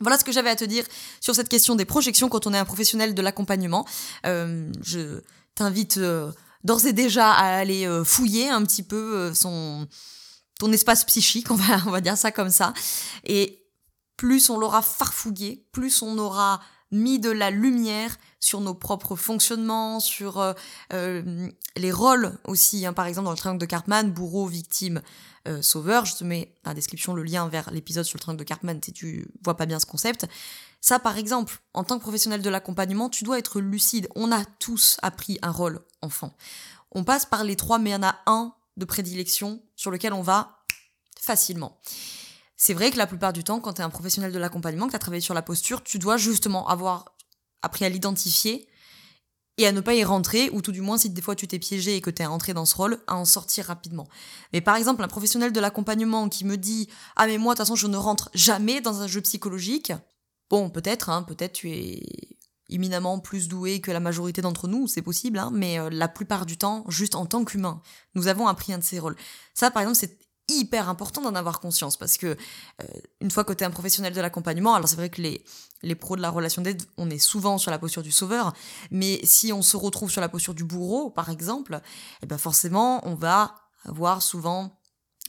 Voilà 0.00 0.18
ce 0.18 0.24
que 0.24 0.32
j'avais 0.32 0.50
à 0.50 0.56
te 0.56 0.64
dire 0.64 0.84
sur 1.20 1.34
cette 1.34 1.48
question 1.48 1.76
des 1.76 1.84
projections 1.84 2.28
quand 2.28 2.46
on 2.46 2.54
est 2.54 2.58
un 2.58 2.64
professionnel 2.64 3.14
de 3.14 3.22
l'accompagnement. 3.22 3.86
Euh, 4.26 4.70
je 4.82 5.20
t'invite 5.54 5.98
euh, 5.98 6.32
d'ores 6.64 6.86
et 6.86 6.92
déjà 6.92 7.30
à 7.30 7.56
aller 7.56 7.86
euh, 7.86 8.04
fouiller 8.04 8.48
un 8.48 8.62
petit 8.64 8.82
peu 8.82 9.32
son 9.34 9.86
espace 10.72 11.04
psychique, 11.04 11.50
on 11.50 11.56
va, 11.56 11.82
on 11.86 11.90
va 11.90 12.00
dire 12.00 12.16
ça 12.16 12.30
comme 12.32 12.50
ça. 12.50 12.72
Et 13.24 13.64
plus 14.16 14.50
on 14.50 14.58
l'aura 14.58 14.82
farfouillé, 14.82 15.66
plus 15.72 16.02
on 16.02 16.18
aura 16.18 16.60
mis 16.90 17.18
de 17.18 17.30
la 17.30 17.50
lumière 17.50 18.16
sur 18.38 18.60
nos 18.60 18.74
propres 18.74 19.16
fonctionnements, 19.16 20.00
sur 20.00 20.38
euh, 20.38 20.52
euh, 20.92 21.48
les 21.76 21.90
rôles 21.90 22.38
aussi. 22.46 22.86
Hein. 22.86 22.92
Par 22.92 23.06
exemple, 23.06 23.24
dans 23.24 23.32
le 23.32 23.36
triangle 23.36 23.60
de 23.60 23.66
Cartman, 23.66 24.12
bourreau, 24.12 24.46
victime, 24.46 25.02
euh, 25.46 25.60
sauveur. 25.60 26.06
Je 26.06 26.16
te 26.16 26.24
mets 26.24 26.54
dans 26.62 26.70
la 26.70 26.74
description 26.74 27.14
le 27.14 27.22
lien 27.22 27.48
vers 27.48 27.70
l'épisode 27.70 28.04
sur 28.04 28.16
le 28.16 28.20
triangle 28.20 28.38
de 28.38 28.44
Cartman 28.44 28.80
si 28.82 28.92
tu 28.92 29.28
vois 29.42 29.56
pas 29.56 29.66
bien 29.66 29.80
ce 29.80 29.86
concept. 29.86 30.26
Ça, 30.80 30.98
par 30.98 31.18
exemple, 31.18 31.58
en 31.74 31.84
tant 31.84 31.98
que 31.98 32.02
professionnel 32.02 32.42
de 32.42 32.50
l'accompagnement, 32.50 33.08
tu 33.08 33.24
dois 33.24 33.38
être 33.38 33.60
lucide. 33.60 34.08
On 34.14 34.32
a 34.32 34.44
tous 34.58 34.98
appris 35.02 35.38
un 35.42 35.50
rôle 35.50 35.80
enfant. 36.00 36.32
On 36.92 37.04
passe 37.04 37.26
par 37.26 37.44
les 37.44 37.56
trois, 37.56 37.78
mais 37.78 37.90
il 37.90 37.92
y 37.94 37.96
en 37.96 38.02
a 38.02 38.16
un 38.26 38.54
de 38.76 38.84
prédilection 38.84 39.62
sur 39.76 39.90
lequel 39.90 40.12
on 40.12 40.22
va 40.22 40.58
facilement. 41.20 41.80
C'est 42.56 42.74
vrai 42.74 42.90
que 42.90 42.98
la 42.98 43.06
plupart 43.06 43.32
du 43.32 43.44
temps, 43.44 43.60
quand 43.60 43.74
tu 43.74 43.80
es 43.80 43.84
un 43.84 43.90
professionnel 43.90 44.32
de 44.32 44.38
l'accompagnement, 44.38 44.86
que 44.86 44.92
tu 44.92 44.96
as 44.96 45.00
travaillé 45.00 45.20
sur 45.20 45.34
la 45.34 45.42
posture, 45.42 45.82
tu 45.82 45.98
dois 45.98 46.16
justement 46.16 46.68
avoir 46.68 47.16
appris 47.62 47.84
à 47.84 47.88
l'identifier 47.88 48.68
et 49.56 49.66
à 49.66 49.72
ne 49.72 49.80
pas 49.80 49.94
y 49.94 50.02
rentrer, 50.02 50.50
ou 50.50 50.62
tout 50.62 50.72
du 50.72 50.80
moins, 50.80 50.98
si 50.98 51.10
des 51.10 51.22
fois 51.22 51.36
tu 51.36 51.46
t'es 51.46 51.58
piégé 51.58 51.96
et 51.96 52.00
que 52.00 52.10
tu 52.10 52.22
es 52.22 52.26
rentré 52.26 52.54
dans 52.54 52.64
ce 52.64 52.74
rôle, 52.74 52.98
à 53.06 53.16
en 53.16 53.24
sortir 53.24 53.66
rapidement. 53.66 54.08
Mais 54.52 54.60
par 54.60 54.76
exemple, 54.76 55.02
un 55.02 55.08
professionnel 55.08 55.52
de 55.52 55.60
l'accompagnement 55.60 56.28
qui 56.28 56.44
me 56.44 56.56
dit 56.56 56.88
Ah, 57.16 57.26
mais 57.26 57.38
moi, 57.38 57.54
de 57.54 57.58
toute 57.58 57.66
façon, 57.66 57.76
je 57.76 57.86
ne 57.86 57.96
rentre 57.96 58.30
jamais 58.34 58.80
dans 58.80 59.00
un 59.00 59.06
jeu 59.06 59.20
psychologique. 59.20 59.92
Bon, 60.50 60.70
peut-être, 60.70 61.08
hein, 61.08 61.22
peut-être 61.22 61.52
tu 61.52 61.70
es 61.70 62.02
éminemment 62.70 63.18
plus 63.18 63.48
doué 63.48 63.80
que 63.80 63.90
la 63.90 64.00
majorité 64.00 64.42
d'entre 64.42 64.68
nous, 64.68 64.86
c'est 64.88 65.02
possible, 65.02 65.38
hein, 65.38 65.50
mais 65.52 65.78
euh, 65.78 65.90
la 65.90 66.08
plupart 66.08 66.46
du 66.46 66.56
temps, 66.56 66.84
juste 66.88 67.14
en 67.14 67.26
tant 67.26 67.44
qu'humain, 67.44 67.80
nous 68.14 68.28
avons 68.28 68.46
appris 68.46 68.72
un 68.72 68.78
de 68.78 68.84
ces 68.84 68.98
rôles. 68.98 69.16
Ça, 69.54 69.70
par 69.70 69.82
exemple, 69.82 69.98
c'est 69.98 70.18
hyper 70.48 70.88
important 70.88 71.22
d'en 71.22 71.34
avoir 71.34 71.58
conscience 71.58 71.96
parce 71.96 72.18
que 72.18 72.26
euh, 72.26 72.86
une 73.20 73.30
fois 73.30 73.44
que 73.44 73.52
tu 73.52 73.64
es 73.64 73.66
un 73.66 73.70
professionnel 73.70 74.12
de 74.12 74.20
l'accompagnement, 74.20 74.74
alors 74.74 74.88
c'est 74.88 74.96
vrai 74.96 75.08
que 75.08 75.22
les, 75.22 75.42
les 75.82 75.94
pros 75.94 76.16
de 76.16 76.22
la 76.22 76.30
relation 76.30 76.62
d'aide, 76.62 76.82
on 76.98 77.08
est 77.10 77.18
souvent 77.18 77.58
sur 77.58 77.70
la 77.70 77.78
posture 77.78 78.02
du 78.02 78.12
sauveur, 78.12 78.52
mais 78.90 79.20
si 79.24 79.52
on 79.52 79.62
se 79.62 79.76
retrouve 79.76 80.10
sur 80.10 80.20
la 80.20 80.28
posture 80.28 80.54
du 80.54 80.64
bourreau, 80.64 81.10
par 81.10 81.30
exemple, 81.30 81.80
eh 82.22 82.26
ben 82.26 82.38
forcément, 82.38 83.06
on 83.06 83.14
va 83.14 83.54
avoir 83.84 84.22
souvent 84.22 84.78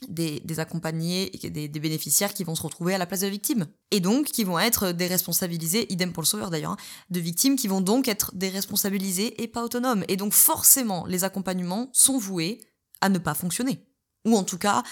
des, 0.08 0.60
accompagnés, 0.60 1.30
des, 1.42 1.68
des, 1.68 1.80
bénéficiaires 1.80 2.34
qui 2.34 2.44
vont 2.44 2.54
se 2.54 2.62
retrouver 2.62 2.94
à 2.94 2.98
la 2.98 3.06
place 3.06 3.20
de 3.20 3.26
la 3.26 3.30
victime. 3.30 3.66
Et 3.90 4.00
donc, 4.00 4.26
qui 4.26 4.44
vont 4.44 4.58
être 4.58 4.92
déresponsabilisés, 4.92 5.90
idem 5.90 6.12
pour 6.12 6.22
le 6.22 6.26
sauveur 6.26 6.50
d'ailleurs, 6.50 6.72
hein, 6.72 6.76
de 7.10 7.20
victimes 7.20 7.56
qui 7.56 7.68
vont 7.68 7.80
donc 7.80 8.08
être 8.08 8.34
déresponsabilisés 8.34 9.42
et 9.42 9.48
pas 9.48 9.64
autonomes. 9.64 10.04
Et 10.08 10.16
donc, 10.16 10.32
forcément, 10.32 11.06
les 11.06 11.24
accompagnements 11.24 11.88
sont 11.92 12.18
voués 12.18 12.60
à 13.00 13.08
ne 13.08 13.18
pas 13.18 13.34
fonctionner. 13.34 13.86
Ou 14.26 14.36
en 14.36 14.44
tout 14.44 14.58
cas, 14.58 14.82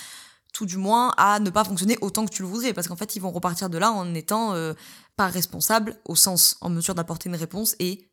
tout 0.54 0.66
du 0.66 0.78
moins, 0.78 1.12
à 1.18 1.38
ne 1.40 1.50
pas 1.50 1.64
fonctionner 1.64 1.98
autant 2.00 2.24
que 2.24 2.32
tu 2.32 2.42
le 2.42 2.48
voudrais. 2.48 2.72
Parce 2.72 2.88
qu'en 2.88 2.96
fait, 2.96 3.14
ils 3.16 3.20
vont 3.20 3.32
repartir 3.32 3.68
de 3.68 3.76
là 3.76 3.90
en 3.90 4.14
étant 4.14 4.54
euh, 4.54 4.72
pas 5.16 5.26
responsables, 5.26 6.00
au 6.06 6.16
sens 6.16 6.56
en 6.62 6.70
mesure 6.70 6.94
d'apporter 6.94 7.28
une 7.28 7.36
réponse 7.36 7.76
et 7.78 8.10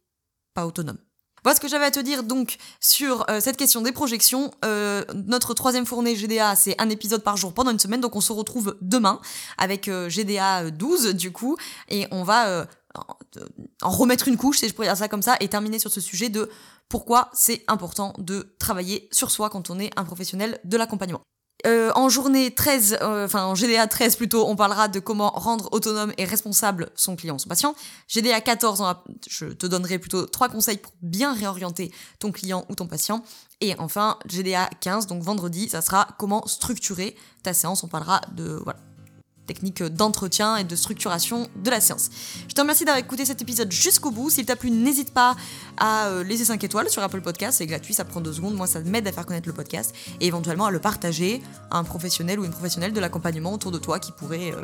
pas 0.53 0.65
autonomes. 0.65 0.99
Voilà 1.43 1.55
ce 1.55 1.61
que 1.61 1.67
j'avais 1.67 1.85
à 1.85 1.91
te 1.91 1.99
dire 1.99 2.23
donc 2.23 2.57
sur 2.79 3.25
euh, 3.29 3.39
cette 3.39 3.57
question 3.57 3.81
des 3.81 3.91
projections. 3.91 4.51
Euh, 4.63 5.03
notre 5.27 5.53
troisième 5.55 5.87
fournée 5.87 6.15
GDA, 6.15 6.55
c'est 6.55 6.79
un 6.79 6.89
épisode 6.89 7.23
par 7.23 7.35
jour 7.35 7.53
pendant 7.53 7.71
une 7.71 7.79
semaine, 7.79 7.99
donc 7.99 8.15
on 8.15 8.21
se 8.21 8.31
retrouve 8.31 8.77
demain 8.81 9.19
avec 9.57 9.87
euh, 9.87 10.07
GDA 10.07 10.69
12 10.69 11.15
du 11.15 11.31
coup, 11.31 11.57
et 11.89 12.07
on 12.11 12.23
va 12.23 12.67
en 13.81 13.89
remettre 13.89 14.27
une 14.27 14.37
couche, 14.37 14.59
si 14.59 14.67
je 14.67 14.73
pourrais 14.73 14.87
dire 14.87 14.97
ça 14.97 15.07
comme 15.07 15.21
ça, 15.21 15.37
et 15.39 15.47
terminer 15.47 15.79
sur 15.79 15.91
ce 15.91 16.01
sujet 16.01 16.29
de 16.29 16.49
pourquoi 16.89 17.29
c'est 17.33 17.63
important 17.67 18.13
de 18.17 18.53
travailler 18.59 19.07
sur 19.11 19.31
soi 19.31 19.49
quand 19.49 19.69
on 19.69 19.79
est 19.79 19.91
un 19.97 20.03
professionnel 20.03 20.59
de 20.65 20.77
l'accompagnement. 20.77 21.21
Euh, 21.65 21.91
en 21.95 22.09
journée 22.09 22.51
13, 22.51 22.97
euh, 23.01 23.25
enfin 23.25 23.45
en 23.45 23.53
GDA 23.53 23.87
13 23.87 24.15
plutôt, 24.15 24.47
on 24.47 24.55
parlera 24.55 24.87
de 24.87 24.99
comment 24.99 25.29
rendre 25.29 25.69
autonome 25.71 26.11
et 26.17 26.25
responsable 26.25 26.89
son 26.95 27.15
client, 27.15 27.37
son 27.37 27.49
patient. 27.49 27.75
GDA 28.07 28.41
14, 28.41 28.83
je 29.29 29.45
te 29.45 29.67
donnerai 29.67 29.99
plutôt 29.99 30.25
trois 30.25 30.49
conseils 30.49 30.77
pour 30.77 30.93
bien 31.01 31.33
réorienter 31.33 31.91
ton 32.19 32.31
client 32.31 32.65
ou 32.69 32.75
ton 32.75 32.87
patient. 32.87 33.23
Et 33.59 33.75
enfin, 33.77 34.17
GDA 34.25 34.69
15, 34.79 35.07
donc 35.07 35.21
vendredi, 35.21 35.69
ça 35.69 35.81
sera 35.81 36.07
comment 36.17 36.45
structurer 36.47 37.15
ta 37.43 37.53
séance. 37.53 37.83
On 37.83 37.87
parlera 37.87 38.21
de 38.35 38.59
voilà, 38.63 38.79
technique 39.53 39.83
d'entretien 39.83 40.55
et 40.55 40.63
de 40.63 40.75
structuration 40.75 41.49
de 41.55 41.69
la 41.69 41.81
séance. 41.81 42.09
Je 42.47 42.53
te 42.53 42.61
remercie 42.61 42.85
d'avoir 42.85 42.99
écouté 42.99 43.25
cet 43.25 43.41
épisode 43.41 43.69
jusqu'au 43.71 44.11
bout. 44.11 44.29
S'il 44.29 44.45
t'a 44.45 44.55
plu, 44.55 44.71
n'hésite 44.71 45.13
pas 45.13 45.35
à 45.77 46.07
euh, 46.07 46.23
laisser 46.23 46.45
5 46.45 46.63
étoiles 46.63 46.89
sur 46.89 47.03
Apple 47.03 47.21
Podcast. 47.21 47.57
C'est 47.57 47.65
gratuit, 47.65 47.93
ça 47.93 48.05
prend 48.05 48.21
2 48.21 48.31
secondes. 48.31 48.55
Moi, 48.55 48.67
ça 48.67 48.79
m'aide 48.79 49.07
à 49.07 49.11
faire 49.11 49.25
connaître 49.25 49.47
le 49.47 49.53
podcast 49.53 49.93
et 50.21 50.27
éventuellement 50.27 50.67
à 50.67 50.71
le 50.71 50.79
partager 50.79 51.41
à 51.69 51.77
un 51.77 51.83
professionnel 51.83 52.39
ou 52.39 52.45
une 52.45 52.51
professionnelle 52.51 52.93
de 52.93 52.99
l'accompagnement 52.99 53.53
autour 53.53 53.71
de 53.71 53.77
toi 53.77 53.99
qui 53.99 54.13
pourrait 54.13 54.53
euh, 54.53 54.63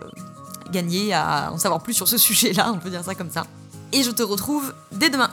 gagner 0.72 1.14
à 1.14 1.52
en 1.52 1.58
savoir 1.58 1.84
plus 1.84 1.94
sur 1.94 2.08
ce 2.08 2.18
sujet-là. 2.18 2.72
On 2.74 2.80
peut 2.80 2.90
dire 2.90 3.04
ça 3.04 3.14
comme 3.14 3.32
ça. 3.32 3.46
Et 3.92 4.04
je 4.04 4.12
te 4.12 4.24
retrouve 4.24 4.74
dès 4.94 5.10
demain. 5.10 5.30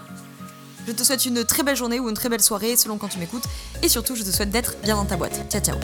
Je 0.87 0.93
te 0.93 1.03
souhaite 1.03 1.25
une 1.25 1.45
très 1.45 1.63
belle 1.63 1.77
journée 1.77 2.01
ou 2.01 2.09
une 2.09 2.15
très 2.15 2.29
belle 2.29 2.43
soirée 2.43 2.77
selon 2.77 2.99
quand 2.99 3.09
tu 3.09 3.19
m'écoutes. 3.19 3.45
Et 3.83 3.89
surtout, 3.89 4.17
je 4.17 4.23
te 4.23 4.31
souhaite 4.31 4.51
d'être 4.51 4.75
bien 4.83 4.97
dans 4.97 5.07
ta 5.07 5.17
boîte. 5.17 5.41
Ciao, 5.51 5.63
ciao. 5.63 5.79